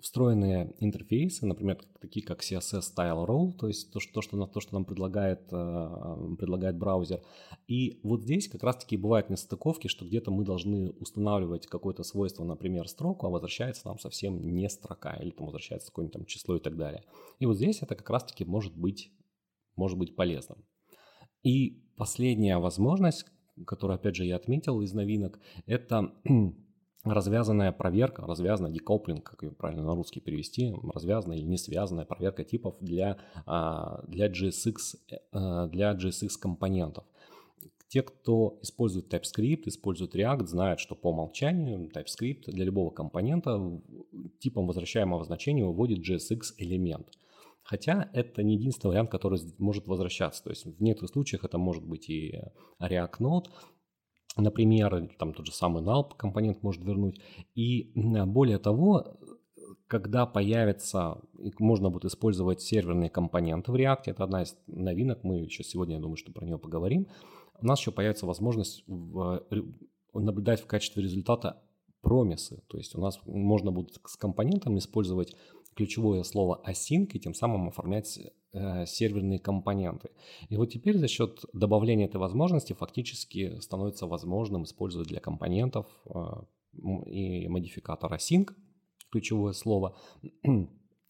[0.00, 4.60] встроенные интерфейсы, например, такие как CSS Style Role, то есть то, что, то, что, то,
[4.60, 7.22] что нам предлагает, э, предлагает браузер.
[7.68, 12.88] И вот здесь как раз-таки бывают нестыковки, что где-то мы должны устанавливать какое-то свойство, например,
[12.88, 16.76] строку, а возвращается нам совсем не строка, или там возвращается какое-нибудь там число и так
[16.76, 17.04] далее.
[17.38, 19.12] И вот здесь это как раз-таки может быть,
[19.76, 20.64] может быть полезным.
[21.42, 23.26] И последняя возможность,
[23.66, 26.14] которую, опять же, я отметил из новинок, это
[27.04, 32.44] развязанная проверка, развязанная декоплинг, как ее правильно на русский перевести, развязанная или не связанная проверка
[32.44, 34.76] типов для, а, для, GSX,
[35.32, 37.04] э, для GSX компонентов.
[37.88, 43.80] Те, кто использует TypeScript, использует React, знают, что по умолчанию TypeScript для любого компонента
[44.38, 47.08] типом возвращаемого значения выводит JSX элемент.
[47.62, 50.44] Хотя это не единственный вариант, который может возвращаться.
[50.44, 52.40] То есть в некоторых случаях это может быть и
[52.80, 53.46] React Node,
[54.36, 57.20] Например, там тот же самый null компонент может вернуть.
[57.54, 59.18] И более того,
[59.86, 61.20] когда появится,
[61.58, 66.00] можно будет использовать серверные компоненты в React, это одна из новинок, мы еще сегодня, я
[66.00, 67.08] думаю, что про нее поговорим,
[67.60, 69.44] у нас еще появится возможность в,
[70.14, 71.60] наблюдать в качестве результата
[72.02, 75.34] промисы, то есть у нас можно будет с компонентом использовать
[75.74, 78.18] ключевое слово async и тем самым оформлять
[78.52, 80.10] э, серверные компоненты.
[80.48, 86.22] И вот теперь за счет добавления этой возможности фактически становится возможным использовать для компонентов э,
[87.06, 88.50] и модификатор async,
[89.10, 89.96] ключевое слово,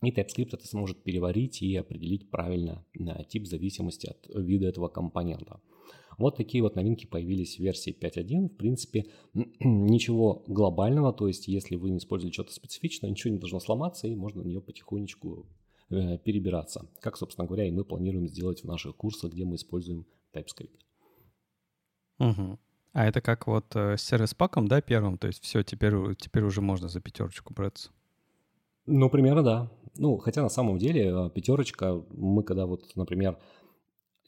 [0.03, 5.61] и TypeScript это сможет переварить и определить правильно э, тип зависимости от вида этого компонента.
[6.21, 8.51] Вот такие вот новинки появились в версии 5.1.
[8.51, 9.07] В принципе,
[9.61, 14.15] ничего глобального, то есть если вы не использовали что-то специфичное, ничего не должно сломаться, и
[14.15, 15.47] можно на нее потихонечку
[15.89, 16.87] э, перебираться.
[17.01, 20.79] Как, собственно говоря, и мы планируем сделать в наших курсах, где мы используем TypeScript.
[22.19, 22.59] Угу.
[22.93, 25.17] А это как вот э, с сервис-паком, да, первым?
[25.17, 27.91] То есть все, теперь, теперь уже можно за пятерочку браться?
[28.87, 29.71] Ну, примерно да.
[29.97, 33.39] Ну, хотя на самом деле э, пятерочка, мы когда вот, например,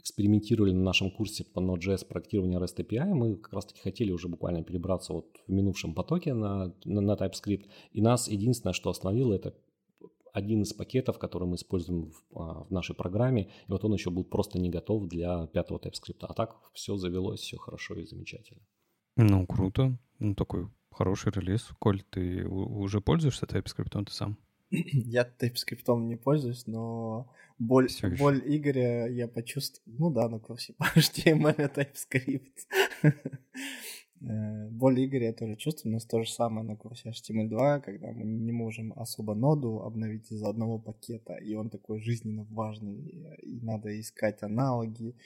[0.02, 4.28] экспериментировали на нашем курсе по Node.js проектирования REST API, мы как раз таки хотели уже
[4.28, 9.32] буквально перебраться вот в минувшем потоке на, на, на TypeScript, и нас единственное, что остановило,
[9.34, 9.54] это
[10.32, 14.10] один из пакетов, который мы используем в, а, в нашей программе, и вот он еще
[14.10, 16.20] был просто не готов для пятого TypeScript.
[16.22, 18.62] А так все завелось, все хорошо и замечательно.
[19.16, 19.98] Ну, круто.
[20.18, 21.68] Ну, такой хороший релиз.
[21.78, 24.38] Коль, ты уже пользуешься TypeScript, ты сам?
[24.92, 29.84] Я TypeScript не пользуюсь, но боль, боль Игоря я почувствовал.
[29.98, 32.66] Ну да, курсе по HTML TypeScript.
[34.24, 35.92] Э, боль Игоря я тоже чувствую.
[35.92, 40.30] У нас то же самое на курсе HTML2, когда мы не можем особо ноду обновить
[40.30, 42.94] из-за одного пакета, и он такой жизненно важный,
[43.42, 45.16] и надо искать аналоги,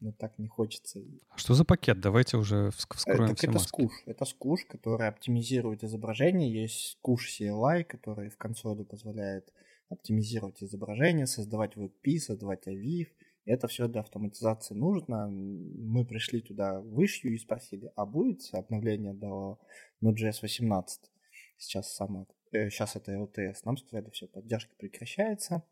[0.00, 1.00] но так не хочется.
[1.30, 2.00] А что за пакет?
[2.00, 3.92] Давайте уже вскроем это, все это скуш.
[4.06, 6.62] Это скуш, который оптимизирует изображение.
[6.62, 9.52] Есть скуш CLI, который в консоли позволяет
[9.88, 13.08] оптимизировать изображение, создавать WebP, создавать AVIF—
[13.46, 15.28] это все для автоматизации нужно.
[15.28, 19.58] Мы пришли туда в Ишью и спросили, а будет обновление до
[20.02, 21.10] Node.js 18?
[21.56, 23.60] Сейчас, самое, э, сейчас это LTS.
[23.64, 25.62] Нам сказали, все, поддержка прекращается.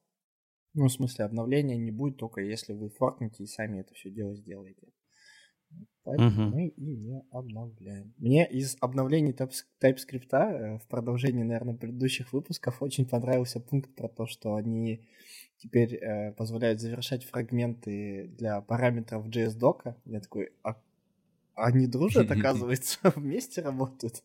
[0.72, 4.34] Ну, в смысле, обновления не будет, только если вы форкнете и сами это все дело
[4.34, 4.88] сделаете.
[6.04, 6.54] Поэтому uh-huh.
[6.54, 8.14] мы и не обновляем.
[8.18, 14.26] Мне из обновлений TypeScript э, в продолжении, наверное, предыдущих выпусков очень понравился пункт про то,
[14.26, 15.08] что они
[15.64, 19.96] теперь э, позволяют завершать фрагменты для параметров JS-дока.
[20.04, 20.76] Я такой, а
[21.54, 24.22] они дружат, оказывается, вместе работают.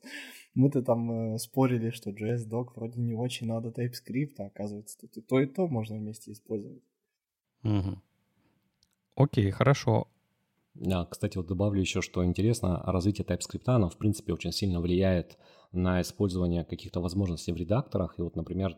[0.53, 5.21] Мы-то там э, спорили, что JS-док вроде не очень надо TypeScript, а оказывается, тут и
[5.21, 6.83] то, и то можно вместе использовать.
[7.63, 8.01] Угу.
[9.15, 10.07] Окей, хорошо.
[10.73, 15.37] Да, кстати, вот добавлю еще, что интересно, развитие TypeScript, оно, в принципе, очень сильно влияет
[15.71, 18.15] на использование каких-то возможностей в редакторах.
[18.17, 18.77] И вот, например,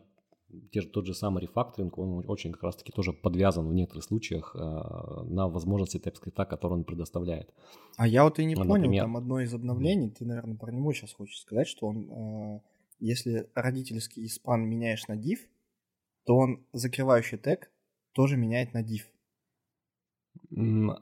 [0.70, 4.58] те, тот же самый рефакторинг, он очень как раз-таки тоже подвязан в некоторых случаях э,
[4.58, 7.52] на возможности TypeScript, который он предоставляет.
[7.96, 9.04] А я вот и не ну, понял, например...
[9.04, 12.60] там одно из обновлений, ты, наверное, про него сейчас хочешь сказать, что он, э,
[12.98, 15.38] если родительский испан меняешь на div,
[16.24, 17.70] то он закрывающий тег
[18.12, 19.02] тоже меняет на div.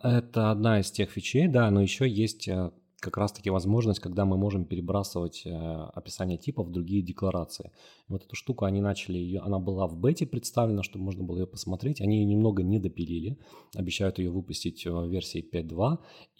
[0.02, 2.70] Это одна из тех фичей, да, но еще есть э,
[3.00, 7.72] как раз-таки возможность, когда мы можем перебрасывать э, описание типа в другие декларации.
[8.08, 11.46] Вот эту штуку они начали, ее, она была в бете представлена, чтобы можно было ее
[11.46, 12.00] посмотреть.
[12.00, 13.38] Они ее немного не допилили,
[13.74, 15.98] обещают ее выпустить в версии 5.2.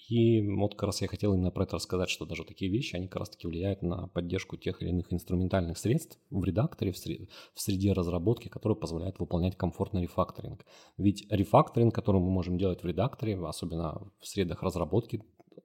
[0.08, 3.06] И вот как раз я хотел именно про это рассказать, что даже такие вещи, они
[3.06, 7.61] как раз-таки влияют на поддержку тех или иных инструментальных средств в редакторе, в, среде, в
[7.61, 10.64] среде разработки, которые позволяют выполнять комфортный рефакторинг.
[10.98, 15.22] Ведь рефакторинг, который мы можем делать в редакторе, особенно в средах разработки,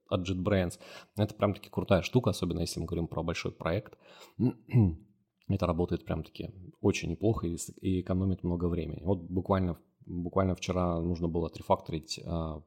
[0.10, 0.80] от JetBrains.
[1.18, 3.98] Это прям таки крутая штука, особенно если мы говорим про большой проект.
[5.48, 6.50] это работает прям таки
[6.82, 9.02] очень неплохо и, и экономит много времени.
[9.04, 12.62] Вот буквально, буквально вчера нужно было отрефакторить а,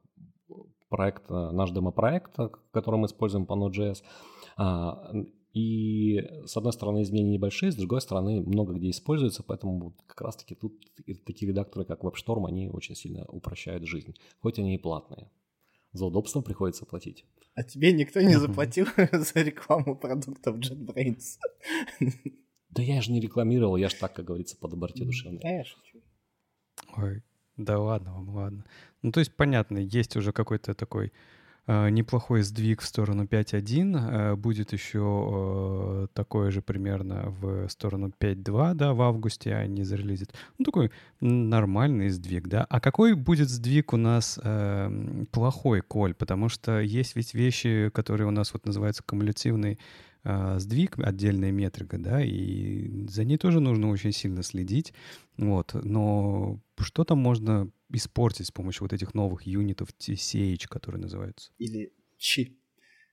[0.89, 2.35] проект, а, наш демо-проект,
[2.71, 4.03] который мы используем по Node.js.
[4.57, 5.11] А,
[5.53, 10.53] и с одной стороны изменения небольшие, с другой стороны много где используется, поэтому как раз-таки
[10.53, 10.73] тут
[11.25, 15.29] такие редакторы, как WebStorm, они очень сильно упрощают жизнь, хоть они и платные.
[15.91, 17.25] За удобство приходится платить.
[17.55, 21.37] А тебе никто не заплатил за рекламу продуктов JetBrains?
[22.69, 25.41] Да я же не рекламировал, я же так, как говорится, по доброте душевной.
[26.95, 27.23] Ой,
[27.57, 28.65] да ладно вам, ладно.
[29.01, 31.11] Ну, то есть, понятно, есть уже какой-то такой
[31.69, 33.97] неплохой сдвиг в сторону 5.1.
[33.97, 40.33] Э, будет еще э, такое же примерно в сторону 5.2, да, в августе они зарелизят.
[40.57, 42.65] Ну, такой нормальный сдвиг, да.
[42.69, 46.15] А какой будет сдвиг у нас э, плохой, Коль?
[46.15, 49.77] Потому что есть ведь вещи, которые у нас вот называются кумулятивный
[50.23, 54.93] э, сдвиг, отдельная метрика, да, и за ней тоже нужно очень сильно следить,
[55.37, 61.51] вот, но что там можно испортить с помощью вот этих новых юнитов CH, которые называются?
[61.57, 62.57] Или ЧИ.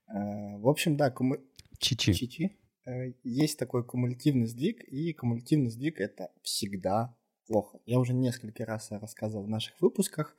[0.09, 1.37] Э, в общем, да, куму...
[1.79, 2.12] Чичи.
[2.12, 2.57] Чичи.
[2.85, 7.16] Э, есть такой кумулятивный сдвиг, и кумулятивный сдвиг— это всегда
[7.47, 7.81] плохо.
[7.87, 10.37] Я уже несколько раз рассказывал в наших выпусках,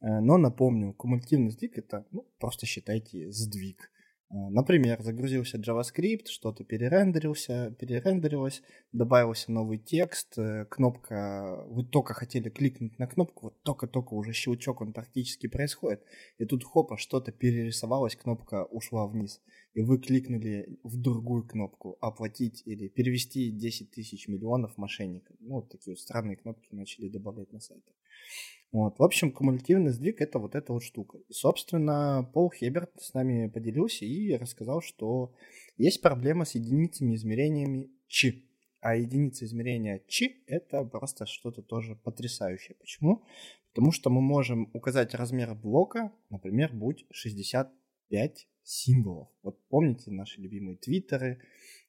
[0.00, 3.90] э, но напомню, кумулятивный сдвиг— это, ну, просто считайте сдвиг.
[4.30, 8.62] Э, например, загрузился JavaScript, что-то перерендерился, перерендерилось,
[8.92, 14.80] добавился новый текст, э, кнопка, вы только хотели кликнуть на кнопку, вот только-только уже щелчок,
[14.80, 16.02] он практически происходит,
[16.38, 19.40] и тут хопа, что-то перерисовалось, кнопка ушла вниз,
[19.74, 25.36] и вы кликнули в другую кнопку, оплатить или перевести 10 тысяч миллионов мошенникам.
[25.40, 27.94] Ну, вот такие вот странные кнопки начали добавлять на сайтах.
[28.74, 28.98] Вот.
[28.98, 31.18] В общем, кумулятивный сдвиг— это вот эта вот штука.
[31.28, 35.32] И, собственно, Пол Хеберт с нами поделился и рассказал, что
[35.76, 38.42] есть проблема с единицами измерениями Ч.
[38.80, 42.74] А единица измерения Ч— это просто что-то тоже потрясающее.
[42.80, 43.22] Почему?
[43.72, 49.28] Потому что мы можем указать размер блока, например, будь 65 символов.
[49.44, 51.40] Вот помните наши любимые твиттеры,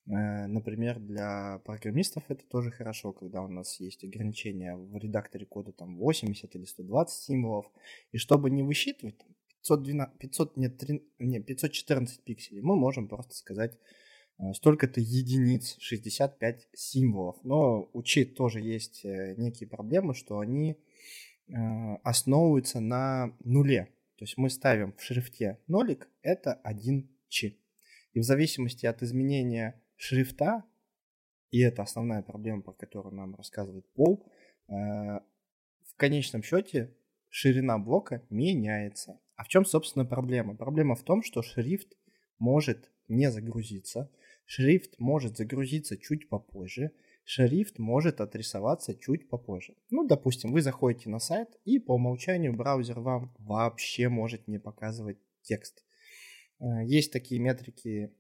[0.08, 5.98] например, для программистов это тоже хорошо, когда у нас есть ограничения в редакторе кода там
[5.98, 7.66] 80 или 120 символов.
[8.12, 9.26] И чтобы не высчитывать
[9.64, 13.80] 512, 500, нет, 3, нет, 514 пикселей, мы можем просто сказать
[14.38, 17.38] э, столько-то единиц, 65 символов.
[17.44, 20.78] Но у чит тоже есть э, некие проблемы, что они
[22.04, 23.94] основываются на нуле.
[24.18, 27.60] То есть мы ставим в шрифте нолик, это один чи.
[28.14, 30.64] И в зависимости от изменения шрифта,
[31.52, 34.26] и это основная проблема, про которую нам рассказывает Пол,
[34.68, 36.94] э, в конечном счете
[37.30, 39.20] ширина блока меняется.
[39.36, 40.56] А в чем, собственно, проблема?
[40.56, 41.98] Проблема в том, что шрифт
[42.40, 44.12] может не загрузиться,
[44.46, 46.92] шрифт может загрузиться чуть попозже,
[47.24, 49.76] шрифт может отрисоваться чуть попозже.
[49.90, 55.18] Ну, допустим, вы заходите на сайт, и по умолчанию браузер вам вообще может не показывать
[55.42, 55.84] текст.
[56.60, 58.14] Э, есть такие метрики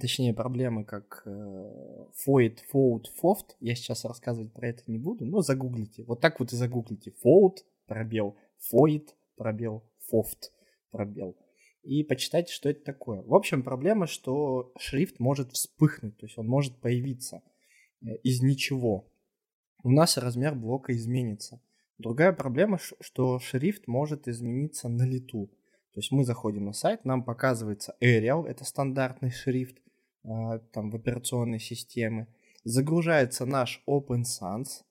[0.00, 3.56] точнее проблемы, как Foid, Fold, Foft.
[3.60, 6.04] Я сейчас рассказывать про это не буду, но загуглите.
[6.04, 7.12] Вот так вот и загуглите.
[7.24, 8.36] Fold, пробел,
[8.72, 10.50] Foid, пробел, Foft,
[10.90, 11.36] пробел.
[11.82, 13.22] И почитайте, что это такое.
[13.22, 17.42] В общем, проблема, что шрифт может вспыхнуть, то есть он может появиться
[18.00, 19.06] э, из ничего.
[19.82, 21.60] У нас размер блока изменится.
[21.98, 25.50] Другая проблема, что шрифт может измениться на лету.
[25.94, 29.78] То есть мы заходим на сайт, нам показывается Arial, это стандартный шрифт
[30.24, 32.26] а, там в операционной системе.
[32.64, 34.82] Загружается наш Open Sans,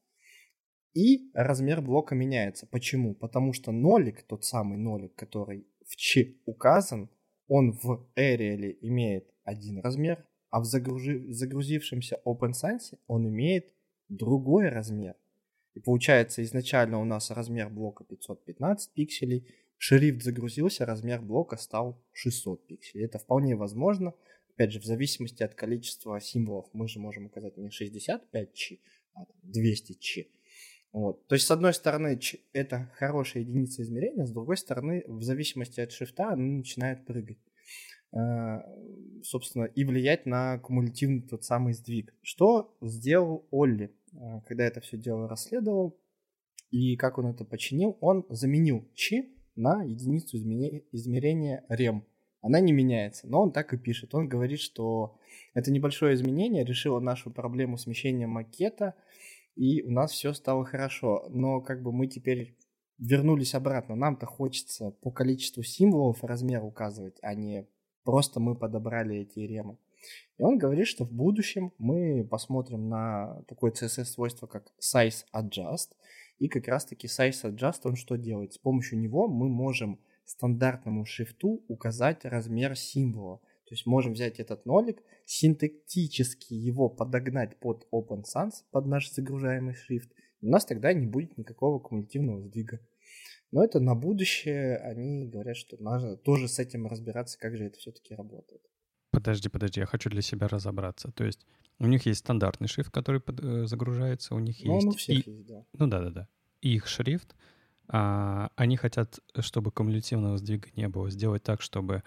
[0.93, 2.67] и размер блока меняется.
[2.67, 3.15] Почему?
[3.15, 7.09] Потому что нолик, тот самый нолик, который в Ч указан,
[7.47, 11.33] он в Arial имеет один размер, а в загружи...
[11.33, 13.73] загрузившемся OpenSense он имеет
[14.07, 15.15] другой размер.
[15.73, 19.47] И получается, изначально у нас размер блока 515 пикселей,
[19.85, 23.03] шрифт загрузился, размер блока стал 600 пикселей.
[23.03, 24.13] Это вполне возможно.
[24.53, 28.79] Опять же, в зависимости от количества символов мы же можем указать не 65 чи,
[29.13, 30.31] а 200 чи.
[30.93, 31.27] Вот.
[31.27, 32.17] То есть, с одной стороны,
[32.53, 37.39] это хорошая единица измерения, с другой стороны, в зависимости от шрифта, она начинает прыгать.
[38.13, 38.61] Э,
[39.21, 42.15] собственно, и влиять на кумулятивный тот самый сдвиг.
[42.21, 45.99] Что сделал Олли, э, когда это все дело расследовал,
[46.71, 47.97] и как он это починил?
[47.99, 52.05] Он заменил чи на единицу измерения рем.
[52.41, 54.13] Она не меняется, но он так и пишет.
[54.13, 55.17] Он говорит, что
[55.53, 58.95] это небольшое изменение решило нашу проблему смещения макета,
[59.55, 61.25] и у нас все стало хорошо.
[61.29, 62.57] Но как бы мы теперь
[62.97, 63.95] вернулись обратно.
[63.95, 67.67] Нам-то хочется по количеству символов размер указывать, а не
[68.03, 69.77] просто мы подобрали эти ремы.
[70.37, 75.91] И он говорит, что в будущем мы посмотрим на такое CSS-свойство, как size adjust,
[76.39, 78.53] и как раз-таки size adjust, он что делает?
[78.53, 83.39] С помощью него мы можем стандартному шрифту указать размер символа.
[83.65, 89.73] То есть можем взять этот нолик, синтактически его подогнать под Open Sans, под наш загружаемый
[89.73, 90.11] шрифт,
[90.41, 92.79] у нас тогда не будет никакого кумулятивного сдвига.
[93.51, 97.77] Но это на будущее, они говорят, что нужно тоже с этим разбираться, как же это
[97.77, 98.61] все-таки работает.
[99.13, 101.11] Подожди, подожди, я хочу для себя разобраться.
[101.11, 101.45] То есть
[101.77, 104.87] у них есть стандартный шрифт, который под, э, загружается, у них ну, есть...
[104.87, 105.31] Он у всех и...
[105.31, 105.63] есть, да.
[105.73, 106.27] Ну да-да-да.
[106.61, 107.35] Их шрифт,
[107.87, 112.01] а, они хотят, чтобы кумулятивного сдвига не было, сделать так, чтобы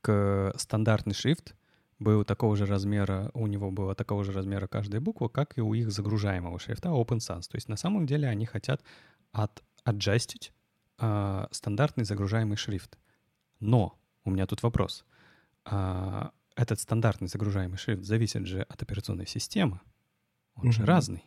[0.00, 1.54] к стандартный шрифт
[2.00, 5.72] был такого же размера, у него было такого же размера каждая буква, как и у
[5.72, 7.42] их загружаемого шрифта Open Sans.
[7.42, 8.82] То есть на самом деле они хотят
[9.30, 10.52] от аджастить
[10.98, 12.98] а, стандартный загружаемый шрифт.
[13.60, 15.04] Но у меня тут вопрос.
[15.64, 19.80] А, этот стандартный загружаемый шрифт зависит же от операционной системы.
[20.54, 20.72] Он mm-hmm.
[20.72, 21.24] же разный.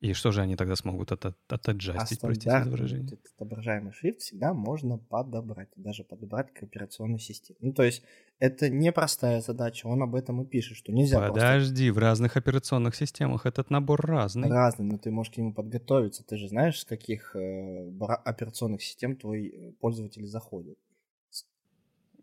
[0.00, 3.18] И что же они тогда смогут от, от, отаджастить, а простите за выражение?
[3.34, 7.56] Отображаемый шрифт всегда можно подобрать, даже подобрать к операционной системе.
[7.62, 8.02] Ну, то есть
[8.38, 11.94] это непростая задача, он об этом и пишет, что нельзя Подожди, просто...
[11.94, 14.50] в разных операционных системах этот набор разный.
[14.50, 16.22] Разный, но ты можешь к нему подготовиться.
[16.24, 17.90] Ты же знаешь, с каких э,
[18.24, 20.78] операционных систем твой э, пользователь заходит.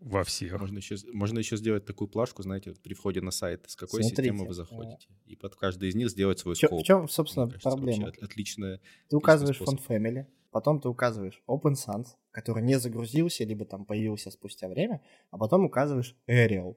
[0.04, 0.60] Во всех.
[0.60, 4.04] Можно еще, можно еще сделать такую плашку, знаете, вот при входе на сайт, с какой
[4.04, 5.08] Смотрите, системы вы заходите.
[5.26, 6.82] И под каждый из них сделать свой скоп.
[6.82, 8.12] В чем, собственно, кажется, проблема?
[8.22, 8.82] Отличная.
[9.10, 14.30] Ты указываешь фонд Family, потом ты указываешь Open Sans, который не загрузился, либо там появился
[14.30, 15.02] спустя время,
[15.32, 16.76] а потом указываешь Arial.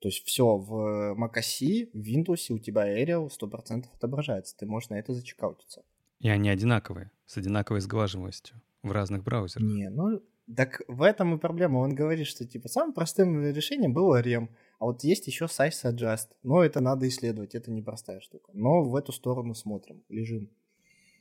[0.00, 4.54] То есть все в macOS, в Windows у тебя Arial 100% отображается.
[4.58, 5.84] Ты можешь на это зачекаутиться.
[6.18, 9.66] И они одинаковые, с одинаковой сглаживаемостью в разных браузерах.
[9.66, 10.22] Не, ну
[10.54, 11.78] так в этом и проблема.
[11.78, 14.50] Он говорит, что типа самым простым решением было рем.
[14.78, 16.28] А вот есть еще size adjust.
[16.42, 18.50] Но это надо исследовать, это непростая штука.
[18.54, 20.48] Но в эту сторону смотрим, лежим.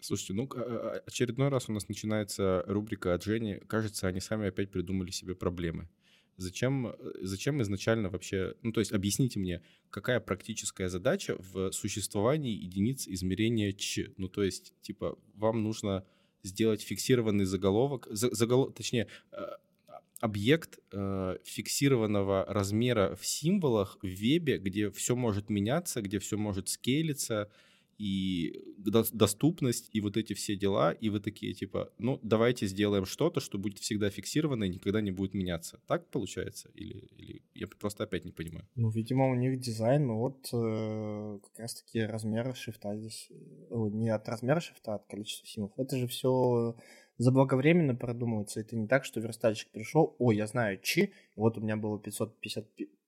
[0.01, 3.59] Слушайте, ну а, а, очередной раз у нас начинается рубрика от Жени.
[3.67, 5.89] Кажется, они сами опять придумали себе проблемы.
[6.38, 8.55] Зачем, зачем изначально вообще...
[8.61, 14.13] Ну, то есть объясните мне, какая практическая задача в существовании единиц измерения Ч?
[14.17, 16.05] Ну, то есть, типа, вам нужно
[16.46, 19.38] сделать фиксированный заголовок, заголов, точнее, э,
[20.20, 26.70] объект э, фиксированного размера в символах в вебе, где все может меняться, где все может
[26.70, 27.50] скейлиться,
[27.98, 28.62] и
[29.14, 33.58] доступность, и вот эти все дела, и вы такие, типа, ну, давайте сделаем что-то, что
[33.58, 35.80] будет всегда фиксировано и никогда не будет меняться.
[35.88, 36.70] Так получается?
[36.76, 38.68] Или, или я просто опять не понимаю?
[38.76, 44.10] Ну, видимо, у них дизайн, ну, вот э, как раз-таки размер шрифта здесь, э, не
[44.10, 45.78] от размера шрифта, а от количества символов.
[45.78, 46.76] Это же все
[47.18, 48.60] заблаговременно продумывается.
[48.60, 52.66] Это не так, что верстальщик пришел, ой, я знаю чи, вот у меня было 550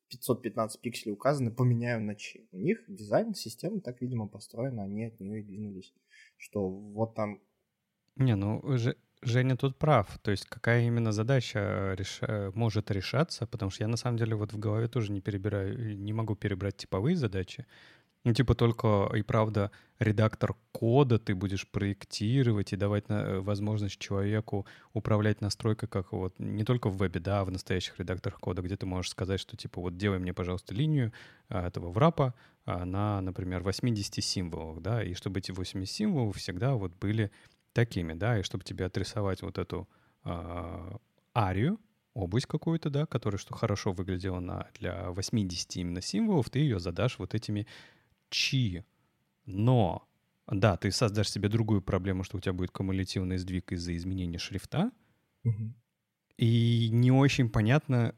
[0.10, 2.48] 515 пикселей указаны, поменяю на чи.
[2.52, 5.94] У них дизайн системы так, видимо, построена, они от нее и двинулись.
[6.38, 7.42] Что вот там...
[8.16, 10.18] Не, ну, же, Женя тут прав.
[10.20, 12.22] То есть какая именно задача реш...
[12.56, 16.14] может решаться, потому что я на самом деле вот в голове тоже не перебираю, не
[16.14, 17.66] могу перебрать типовые задачи.
[18.28, 23.98] Ну, типа только и правда редактор кода ты будешь проектировать и давать на, э, возможность
[24.00, 28.62] человеку управлять настройкой, как вот не только в вебе, да, а в настоящих редакторах кода,
[28.62, 31.14] где ты можешь сказать, что типа вот делай мне, пожалуйста, линию
[31.48, 32.34] а, этого врапа
[32.66, 37.32] а, на, например, 80 символах, да, и чтобы эти 80 символов всегда вот были
[37.72, 39.88] такими, да, и чтобы тебе отрисовать вот эту
[40.26, 40.98] а,
[41.34, 41.80] арию,
[42.14, 47.20] область какую-то, да, которая что хорошо выглядела на, для 80 именно символов, ты ее задашь
[47.20, 47.68] вот этими
[48.30, 48.84] чи.
[49.46, 50.08] Но,
[50.48, 54.92] да, ты создашь себе другую проблему, что у тебя будет кумулятивный сдвиг из-за изменения шрифта.
[55.44, 55.74] Угу.
[56.38, 58.14] И не очень понятно,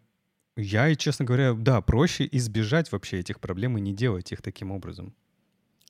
[0.55, 5.16] я, честно говоря, да, проще избежать вообще этих проблем и не делать их таким образом.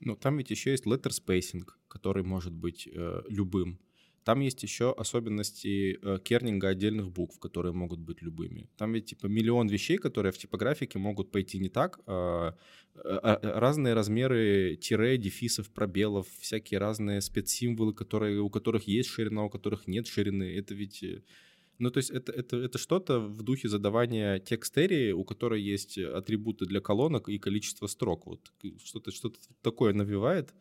[0.02, 3.80] Ну, там ведь еще есть letter spacing, который может быть э, любым.
[4.30, 8.70] Там есть еще особенности э, кернинга отдельных букв, которые могут быть любыми.
[8.78, 12.00] Там ведь типа миллион вещей, которые в типографике могут пойти не так.
[12.06, 12.56] А,
[12.94, 19.46] а, а, разные размеры тире, дефисов, пробелов, всякие разные спецсимволы, которые, у которых есть ширина,
[19.46, 20.44] у которых нет ширины.
[20.44, 21.02] Это ведь...
[21.02, 21.24] Э,
[21.80, 26.66] ну, то есть это, это, это что-то в духе задавания текстерии, у которой есть атрибуты
[26.66, 28.28] для колонок и количество строк.
[28.28, 28.52] Вот
[28.84, 30.54] что-то что такое навевает,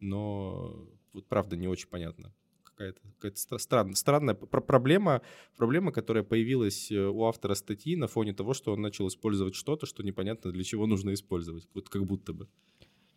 [0.00, 2.34] но вот правда не очень понятно
[2.76, 5.22] какая-то какая странная, проблема,
[5.56, 9.86] проблема, которая появилась э, у автора статьи на фоне того, что он начал использовать что-то,
[9.86, 12.48] что непонятно для чего нужно использовать, вот как будто бы.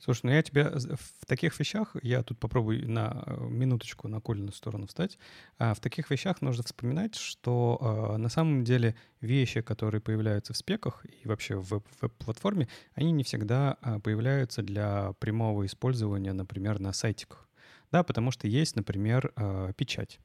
[0.02, 4.54] Слушай, ну я тебе в таких вещах, я тут попробую на э, минуточку на Колину
[4.54, 5.20] сторону встать,
[5.58, 7.78] а в таких вещах нужно вспоминать, что
[8.14, 13.26] э, на самом деле вещи, которые появляются в спеках и вообще в веб-платформе, они не
[13.26, 17.49] всегда а, появляются для прямого использования, например, на сайтиках.
[17.92, 20.20] Да, потому что есть, например, э, печать.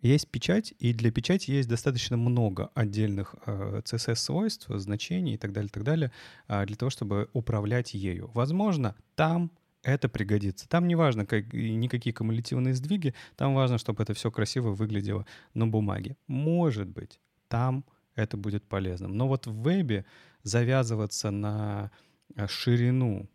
[0.00, 5.70] Есть печать, и для печати есть достаточно много отдельных э, CSS-свойств, значений и так далее,
[5.70, 6.12] так далее,
[6.46, 8.30] э, для того, чтобы управлять ею.
[8.34, 9.50] Возможно, там
[9.82, 10.68] это пригодится.
[10.68, 15.66] Там не важно как, никакие кумулятивные сдвиги, там важно, чтобы это все красиво выглядело на
[15.66, 16.16] бумаге.
[16.26, 17.84] Может быть, там
[18.14, 19.16] это будет полезным.
[19.16, 20.04] Но вот в вебе
[20.42, 21.90] завязываться на
[22.36, 23.28] э, ширину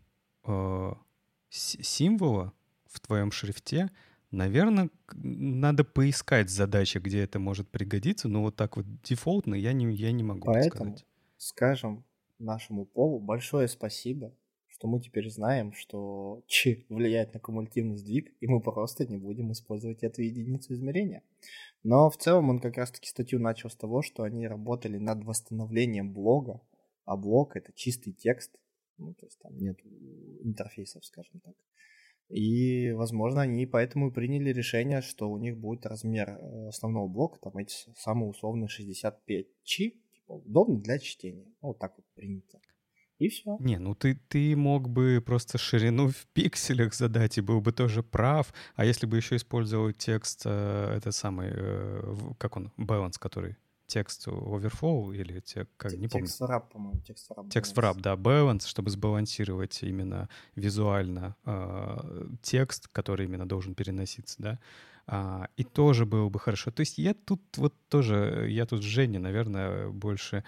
[0.44, 0.92] э,
[1.48, 2.52] символа
[2.90, 3.90] в твоем шрифте—
[4.30, 9.92] Наверное, надо поискать задачи, где это может пригодиться, но вот так вот дефолтно я не,
[9.92, 11.06] я не могу Поэтому сказать.
[11.36, 12.04] скажем
[12.38, 14.32] нашему полу большое спасибо,
[14.68, 19.50] что мы теперь знаем, что Ч влияет на кумулятивный сдвиг, и мы просто не будем
[19.50, 21.24] использовать эту единицу измерения.
[21.82, 26.12] Но в целом он как раз-таки статью начал с того, что они работали над восстановлением
[26.12, 26.60] блога,
[27.04, 28.54] а блог— это чистый текст,
[28.96, 29.80] ну, то есть там нет
[30.44, 31.54] интерфейсов, скажем так.
[32.30, 37.40] И, возможно, они поэтому и приняли решение, что у них будет размер э, основного блока,
[37.40, 41.46] там эти самые условные 65 чи, типа, удобно для чтения.
[41.60, 42.60] Ну, вот так вот принято.
[43.18, 43.56] И все.
[43.60, 48.02] Не, ну ты, ты мог бы просто ширину в пикселях задать, и был бы тоже
[48.02, 48.54] прав.
[48.76, 53.56] А если бы еще использовал текст, э, это самый, э, как он, balance, который
[53.90, 56.26] текст overflow или те, как, не помню.
[56.26, 57.50] Текст wrap, по-моему, текст wrap.
[57.50, 64.58] Текст wrap, да, balance, чтобы сбалансировать именно визуально э, текст, который именно должен переноситься, да.
[65.06, 66.70] А, и тоже было бы хорошо.
[66.70, 70.44] То есть я тут вот тоже, я тут с Женей, наверное, больше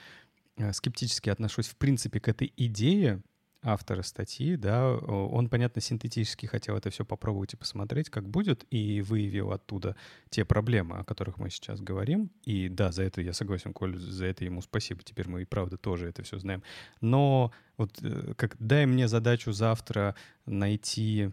[0.56, 3.22] э, скептически отношусь в принципе к этой идее,
[3.62, 9.00] автора статьи, да, он, понятно, синтетически хотел это все попробовать и посмотреть, как будет, и
[9.02, 9.96] выявил оттуда
[10.30, 12.30] те проблемы, о которых мы сейчас говорим.
[12.44, 15.02] И да, за это я согласен, Коль, за это ему спасибо.
[15.02, 16.62] Теперь мы и правда тоже это все знаем.
[17.00, 21.30] Но вот э, как дай мне задачу завтра найти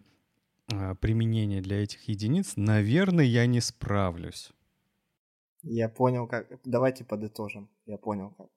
[0.72, 4.50] а, применение для этих единиц, наверное, я не справлюсь.
[5.62, 6.46] Я понял, как.
[6.64, 7.68] Давайте подытожим.
[7.86, 8.48] Я понял, как.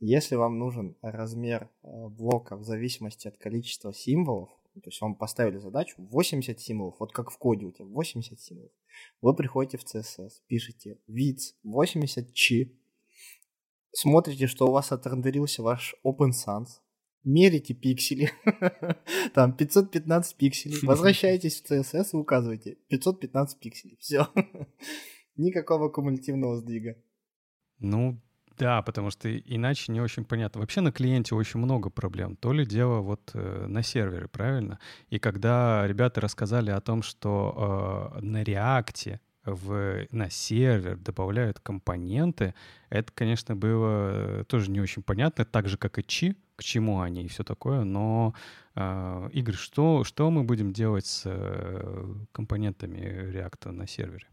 [0.00, 5.14] Если вам нужен размер э, блока в зависимости от количества символов, ну, то есть вам
[5.14, 8.72] поставили задачу 80 символов, вот как в коде у тебя 80 символов,
[9.22, 12.78] вы приходите в CSS, пишете width 80 чи,
[13.92, 16.66] смотрите, что у вас отрендерился ваш Open Sans,
[17.24, 18.30] мерите пиксели,
[19.34, 24.28] там 515 пикселей, возвращаетесь в CSS и указываете 515 пикселей, все.
[25.36, 26.96] Никакого кумулятивного сдвига.
[27.78, 28.20] Ну,
[28.58, 30.60] да, потому что иначе не очень понятно.
[30.60, 32.36] Вообще на клиенте очень много проблем.
[32.36, 34.78] То ли дело вот э, на сервере, правильно?
[35.10, 42.54] И когда ребята рассказали о том, что э, на реакте в, на сервер добавляют компоненты,
[42.90, 47.24] это, конечно, было тоже не очень понятно, так же, как и чи, к чему они
[47.24, 47.84] и все такое.
[47.84, 48.34] Но,
[48.74, 54.26] э, Игорь, что, что мы будем делать с э, компонентами реакта на сервере?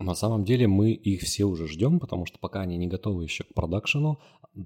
[0.00, 3.44] На самом деле мы их все уже ждем, потому что пока они не готовы еще
[3.44, 4.18] к продакшену,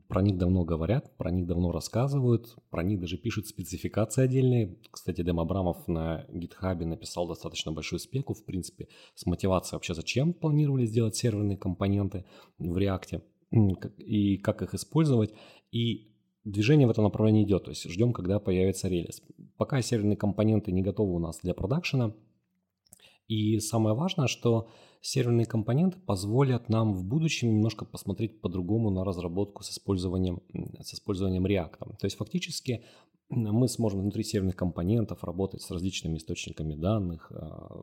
[0.07, 4.79] про них давно говорят, про них давно рассказывают, про них даже пишут спецификации отдельные.
[4.93, 10.35] Кстати, Дэм Абрамов на гитхабе написал достаточно большую спеку, в принципе, с мотивацией вообще зачем
[10.35, 12.25] планировали сделать серверные компоненты
[12.59, 13.21] в React
[13.99, 15.35] и как их использовать.
[15.73, 16.13] И
[16.45, 19.21] движение в этом направлении идет, то есть ждем, когда появится релиз.
[19.57, 22.15] Пока серверные компоненты не готовы у нас для продакшена,
[23.29, 24.69] и самое важное, что
[25.01, 30.43] серверные компоненты позволят нам в будущем немножко посмотреть по-другому на разработку с использованием,
[30.81, 31.97] с использованием React.
[31.99, 32.85] То есть фактически
[33.29, 37.83] мы сможем внутри серверных компонентов работать с различными источниками данных, а,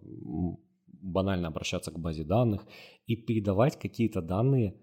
[0.87, 2.65] банально обращаться к базе данных
[3.07, 4.75] и передавать какие-то данные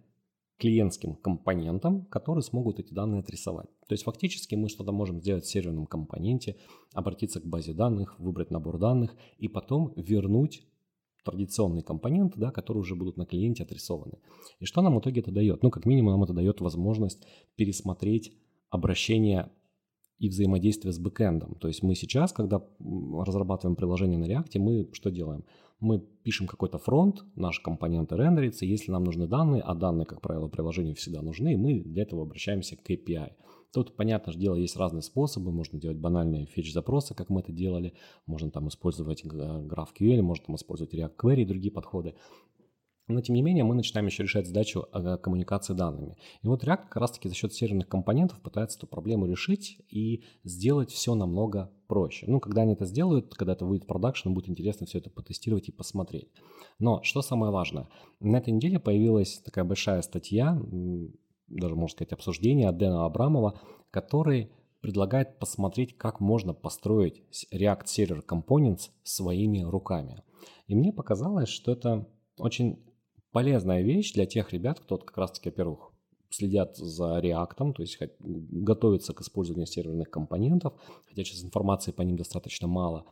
[0.59, 3.69] клиентским компонентам, которые смогут эти данные отрисовать.
[3.89, 6.57] То есть фактически мы что-то можем сделать в серверном компоненте,
[6.93, 10.67] обратиться к базе данных, выбрать набор данных и потом вернуть
[11.25, 14.19] традиционные компоненты, да, которые уже будут на клиенте отрисованы.
[14.61, 15.63] И что нам в итоге это дает?
[15.63, 17.23] Ну, как минимум, нам это дает возможность
[17.57, 18.33] пересмотреть
[18.71, 19.51] обращение
[20.19, 21.55] и взаимодействие с бэкэндом.
[21.57, 25.45] То есть мы сейчас, когда разрабатываем приложение на React, мы что делаем?
[25.81, 30.49] Мы пишем какой-то фронт, наши компоненты рендерятся, если нам нужны данные, а данные, как правило,
[30.49, 33.33] приложению всегда нужны, мы для этого обращаемся к API.
[33.73, 35.53] Тут, понятное же дело, есть разные способы.
[35.53, 37.93] Можно делать банальные фетч-запросы, как мы это делали.
[38.27, 42.15] Можно там использовать GraphQL, можно там использовать React Query и другие подходы.
[43.09, 44.87] Но тем не менее мы начинаем еще решать задачу
[45.23, 46.17] коммуникации данными.
[46.43, 50.91] И вот React как раз-таки за счет серверных компонентов пытается эту проблему решить и сделать
[50.91, 52.27] все намного проще.
[52.29, 55.69] Ну, когда они это сделают, когда это выйдет в продакшн, будет интересно все это потестировать
[55.69, 56.31] и посмотреть.
[56.79, 57.89] Но что самое важное,
[58.21, 60.61] на этой неделе появилась такая большая статья,
[61.49, 63.59] даже можно сказать обсуждение от Дэна Абрамова,
[63.91, 64.53] который
[64.83, 70.23] предлагает посмотреть, как можно построить React Server Components своими руками.
[70.67, 72.07] И мне показалось, что это
[72.37, 72.85] очень
[73.33, 75.93] полезная вещь для тех ребят, кто как раз-таки, во-первых,
[76.31, 80.75] следят за React, то есть готовятся к использованию серверных компонентов,
[81.07, 83.07] хотя сейчас информации по ним достаточно мало.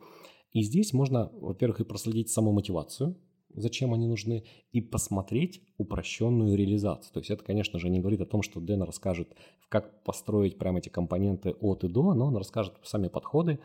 [0.53, 3.17] И здесь можно, во-первых, и проследить саму мотивацию,
[3.53, 7.11] зачем они нужны, и посмотреть упрощенную реализацию.
[7.13, 9.35] То есть это, конечно же, не говорит о том, что Дэн расскажет,
[9.69, 13.59] как построить прямо эти компоненты от и до, но он расскажет сами подходы,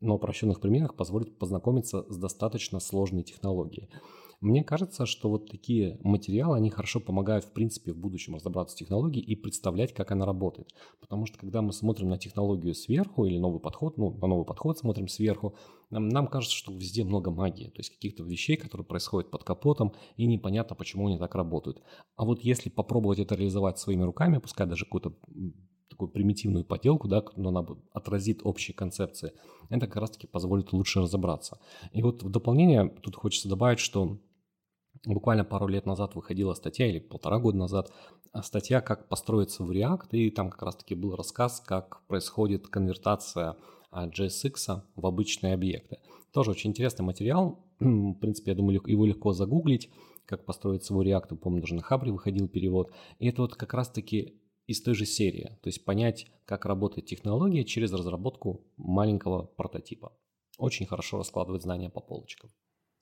[0.00, 3.88] на упрощенных примерах позволит познакомиться с достаточно сложной технологией.
[4.40, 8.78] Мне кажется, что вот такие материалы, они хорошо помогают, в принципе, в будущем разобраться с
[8.78, 10.68] технологией и представлять, как она работает.
[11.00, 14.78] Потому что, когда мы смотрим на технологию сверху или новый подход, ну, на новый подход
[14.78, 15.56] смотрим сверху,
[15.90, 19.94] нам, нам кажется, что везде много магии, то есть каких-то вещей, которые происходят под капотом,
[20.16, 21.82] и непонятно, почему они так работают.
[22.14, 25.14] А вот если попробовать это реализовать своими руками, пускай даже какую-то
[25.90, 29.32] такую примитивную поделку, да, но она отразит общие концепции,
[29.68, 31.58] это как раз-таки позволит лучше разобраться.
[31.92, 34.20] И вот в дополнение тут хочется добавить, что
[35.04, 37.92] Буквально пару лет назад выходила статья, или полтора года назад,
[38.32, 43.56] а, статья «Как построиться в React», и там как раз-таки был рассказ, как происходит конвертация
[43.90, 45.98] а, JSX в обычные объекты.
[46.32, 47.64] Тоже очень интересный материал.
[47.80, 49.90] В принципе, я думаю, его легко загуглить,
[50.26, 51.36] как построить свой React.
[51.36, 52.92] Помню, даже на Хабре выходил перевод.
[53.18, 55.58] И это вот как раз-таки из той же серии.
[55.62, 60.12] То есть понять, как работает технология через разработку маленького прототипа.
[60.58, 62.50] Очень хорошо раскладывает знания по полочкам.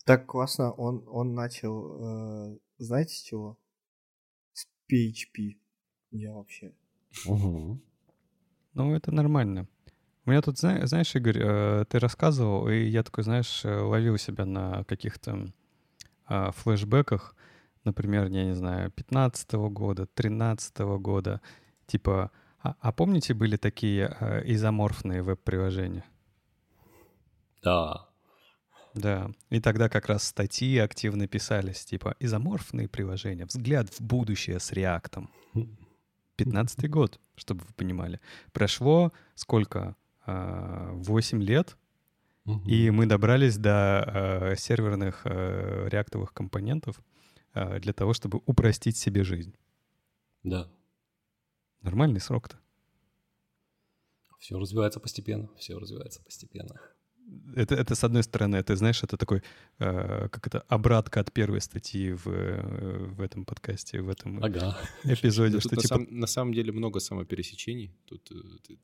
[0.07, 3.59] Так классно, он, он начал, э, знаете с чего?
[4.53, 5.59] С PHP.
[6.13, 6.73] Я вообще.
[7.27, 7.81] Угу.
[8.75, 9.67] Ну, это нормально.
[10.25, 14.45] У меня тут, знаешь, Игорь, э, ты рассказывал, и я такой, знаешь, э, ловил себя
[14.45, 15.53] на каких-то
[16.29, 17.35] э, флешбеках,
[17.83, 21.41] например, я не знаю, 15 -го года, 13 -го года.
[21.87, 22.31] Типа,
[22.63, 26.05] а, а помните, были такие э, изоморфные веб-приложения?
[27.63, 28.09] Да.
[28.97, 33.45] Да, и тогда как раз статьи активно писались, типа «Изоморфные приложения.
[33.45, 35.31] Взгляд в будущее с реактом».
[36.37, 38.21] 15 год, чтобы вы понимали.
[38.53, 39.97] Прошло сколько?
[40.27, 41.77] 8 а, лет,
[42.65, 44.05] и мы добрались до
[44.53, 47.01] э, серверных э, реактовых компонентов
[47.55, 49.57] для того, чтобы упростить себе жизнь.
[50.43, 50.69] Да.
[51.81, 52.59] Нормальный срок-то.
[54.39, 56.79] Все развивается постепенно, все развивается постепенно
[57.55, 59.43] это, это с одной стороны, это, знаешь, это такой,
[59.79, 64.77] э, как это, обратка от первой статьи в, э, в этом подкасте, в этом ага.
[65.05, 65.61] эпизоде.
[65.61, 65.95] что, на, типа...
[65.95, 67.93] сам, на самом деле много самопересечений.
[68.05, 68.75] Тут э,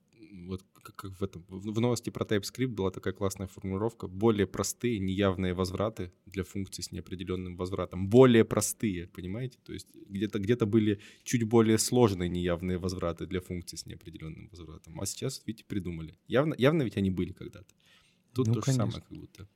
[0.47, 4.09] вот как, как в этом, в новости про TypeScript была такая классная формулировка.
[4.09, 8.09] Более простые неявные возвраты для функций с неопределенным возвратом.
[8.09, 9.59] Более простые, понимаете?
[9.65, 15.01] То есть где-то где были чуть более сложные неявные возвраты для функций с неопределенным возвратом.
[15.01, 16.19] А сейчас, видите, придумали.
[16.29, 17.75] Явно, явно ведь они были когда-то.
[18.35, 18.87] Тут ну, то конечно.
[18.87, 19.47] же самое как будто.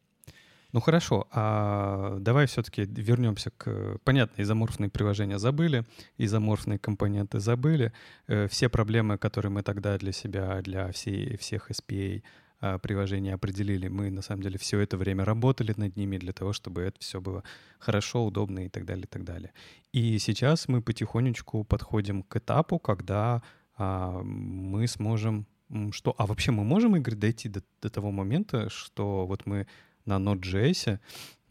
[0.72, 3.98] Ну хорошо, а давай все-таки вернемся к...
[4.04, 5.84] Понятно, изоморфные приложения забыли,
[6.18, 7.92] изоморфные компоненты забыли.
[8.26, 12.22] Э, все проблемы, которые мы тогда для себя, для всей, всех SPA
[12.58, 16.52] а, приложений определили, мы на самом деле все это время работали над ними для того,
[16.52, 17.44] чтобы это все было
[17.78, 19.52] хорошо, удобно и так далее, и так далее.
[19.92, 23.42] И сейчас мы потихонечку подходим к этапу, когда
[23.76, 25.46] а, мы сможем
[25.90, 29.66] что, а вообще мы можем, Игорь, дойти до, до того момента, что вот мы
[30.04, 30.98] на Node.js,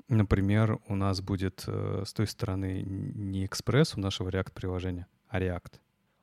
[0.08, 5.80] например, у нас будет э, с той стороны не экспресс у нашего React-приложения, а React.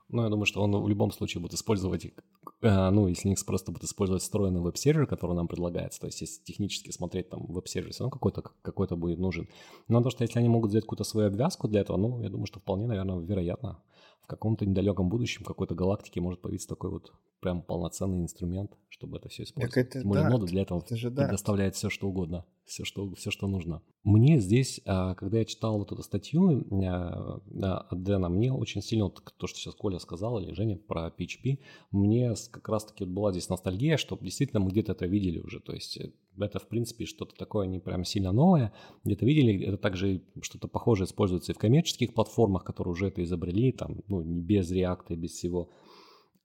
[0.09, 3.63] Ну, я думаю, что он в любом случае будет использовать, э, ну, если не экспресс,
[3.63, 6.01] то будет использовать встроенный веб-сервер, который нам предлагается.
[6.01, 9.49] То есть, если технически смотреть, там, веб-сервис, он какой-то какой будет нужен.
[9.89, 12.47] Но то, что если они могут взять какую-то свою обвязку для этого, ну, я думаю,
[12.47, 13.83] что вполне, наверное, вероятно,
[14.23, 17.13] в каком-то недалеком будущем какой-то галактике может появиться такой вот
[17.43, 19.75] прям полноценный инструмент, чтобы это все использовать.
[19.75, 21.77] Так это, Тем нода для этого это же предоставляет да.
[21.77, 23.83] все, что угодно, все что, все, что нужно.
[24.05, 27.41] Мне здесь, а, когда я читал вот эту статью а,
[27.91, 31.59] от Дэна, мне очень сильно, вот то, что сейчас Коля сказал, или Женя про PHP,
[31.91, 35.59] мне как раз-таки была здесь ностальгия, что действительно мы где-то это видели уже.
[35.59, 38.73] То есть э, это, в принципе, что-то такое не прям сильно новое.
[39.03, 43.73] Где-то видели, это также что-то похожее используется и в коммерческих платформах, которые уже это изобрели,
[43.73, 45.71] там, ну, без реакта, без всего.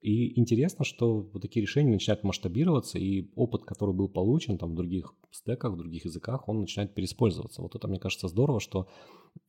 [0.00, 4.74] И интересно, что вот такие решения начинают масштабироваться, и опыт, который был получен там в
[4.76, 7.62] других стеках, в других языках, он начинает переиспользоваться.
[7.62, 8.88] Вот это, мне кажется, здорово, что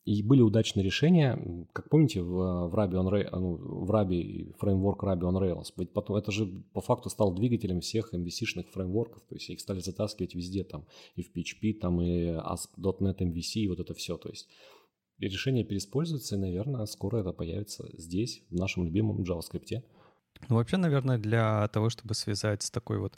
[0.05, 5.03] и были удачные решения, как помните, в, в Ruby, on Rails, ну, в Ruby фреймворк
[5.03, 5.67] Ruby on Rails.
[5.77, 9.79] Ведь потом это же по факту стал двигателем всех MVC-шных фреймворков, то есть их стали
[9.79, 14.17] затаскивать везде, там и в PHP, там и ASP.NET MVC, и вот это все.
[14.17, 14.47] То есть
[15.19, 19.83] решение переиспользуется, и, наверное, скоро это появится здесь, в нашем любимом JavaScript.
[20.47, 23.15] Ну, вообще, наверное, для того, чтобы связать с такой вот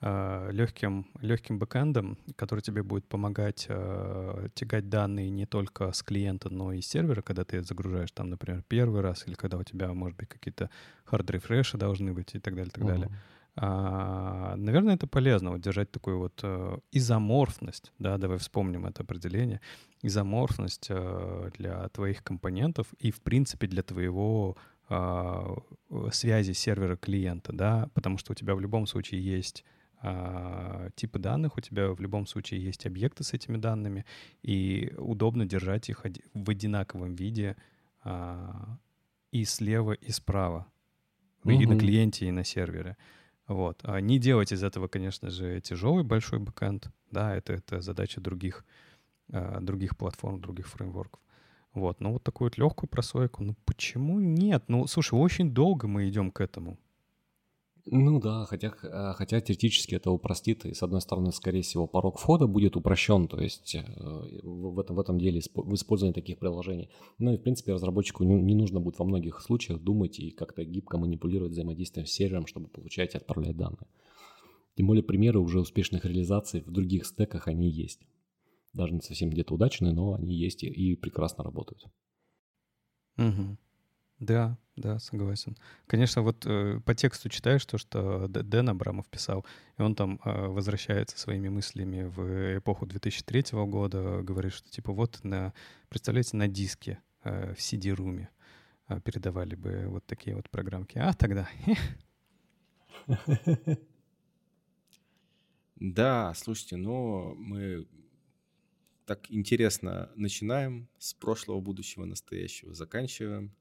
[0.00, 6.50] э, легким, легким бэкэндом, который тебе будет помогать э, тягать данные не только с клиента,
[6.50, 9.92] но и с сервера, когда ты загружаешь там, например, первый раз, или когда у тебя,
[9.94, 10.70] может быть, какие-то
[11.04, 12.88] хард-рефреши должны быть и так далее, и так uh-huh.
[12.88, 13.10] далее.
[13.56, 19.60] А, наверное, это полезно, вот держать такую вот э, изоморфность, да, давай вспомним это определение,
[20.02, 24.56] изоморфность э, для твоих компонентов и, в принципе, для твоего
[26.12, 29.64] связи сервера клиента, да, потому что у тебя в любом случае есть
[30.02, 34.04] э, типы данных, у тебя в любом случае есть объекты с этими данными,
[34.42, 36.04] и удобно держать их
[36.34, 37.56] в одинаковом виде
[38.04, 38.50] э,
[39.32, 40.66] и слева, и справа,
[41.42, 41.52] угу.
[41.52, 42.96] и на клиенте, и на сервере.
[43.46, 43.80] Вот.
[43.82, 46.90] А не делать из этого, конечно же, тяжелый большой бэкэнд.
[47.10, 48.64] Да, это, это задача других,
[49.28, 51.20] э, других платформ, других фреймворков.
[51.74, 52.00] Вот.
[52.00, 54.64] Но вот такую вот легкую прослойку, ну почему нет?
[54.68, 56.78] Ну, слушай, очень долго мы идем к этому.
[57.86, 62.18] Ну да, хотя, э, хотя теоретически это упростит, и с одной стороны, скорее всего, порог
[62.18, 63.82] входа будет упрощен, то есть э,
[64.42, 66.88] в этом, в этом деле в использовании таких приложений.
[67.18, 70.96] Ну и, в принципе, разработчику не нужно будет во многих случаях думать и как-то гибко
[70.96, 73.86] манипулировать взаимодействием с сервером, чтобы получать и отправлять данные.
[74.76, 78.00] Тем более примеры уже успешных реализаций в других стеках они есть.
[78.74, 81.84] Даже не совсем где-то удачные, но они есть и, и прекрасно работают.
[83.16, 83.56] Угу.
[84.18, 85.56] Да, да, согласен.
[85.86, 89.44] Конечно, вот э, по тексту читаешь то, что Дэн Абрамов писал,
[89.78, 95.22] и он там э, возвращается своими мыслями в эпоху 2003 года, говорит, что типа вот,
[95.22, 95.52] на,
[95.88, 98.28] представляете, на диске э, в CD-руме
[98.88, 100.98] э, передавали бы вот такие вот программки.
[100.98, 101.48] А тогда...
[105.76, 107.86] Да, слушайте, но мы
[109.06, 113.54] так интересно начинаем с прошлого, будущего, настоящего, заканчиваем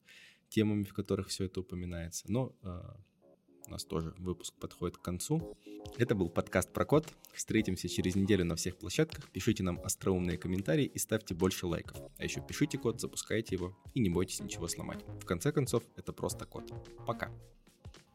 [0.49, 2.25] темами, в которых все это упоминается.
[2.31, 2.81] Но э,
[3.67, 5.57] у нас тоже выпуск подходит к концу.
[5.97, 7.07] Это был подкаст про код.
[7.33, 9.29] Встретимся через неделю на всех площадках.
[9.31, 11.97] Пишите нам остроумные комментарии и ставьте больше лайков.
[12.17, 15.03] А еще пишите код, запускайте его и не бойтесь ничего сломать.
[15.21, 16.71] В конце концов, это просто код.
[17.05, 17.31] Пока.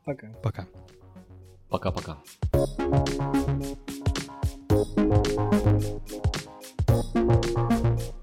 [0.05, 0.33] Пока.
[0.43, 0.69] Пока.
[1.69, 2.23] Пока-пока.
[6.99, 8.18] あっ。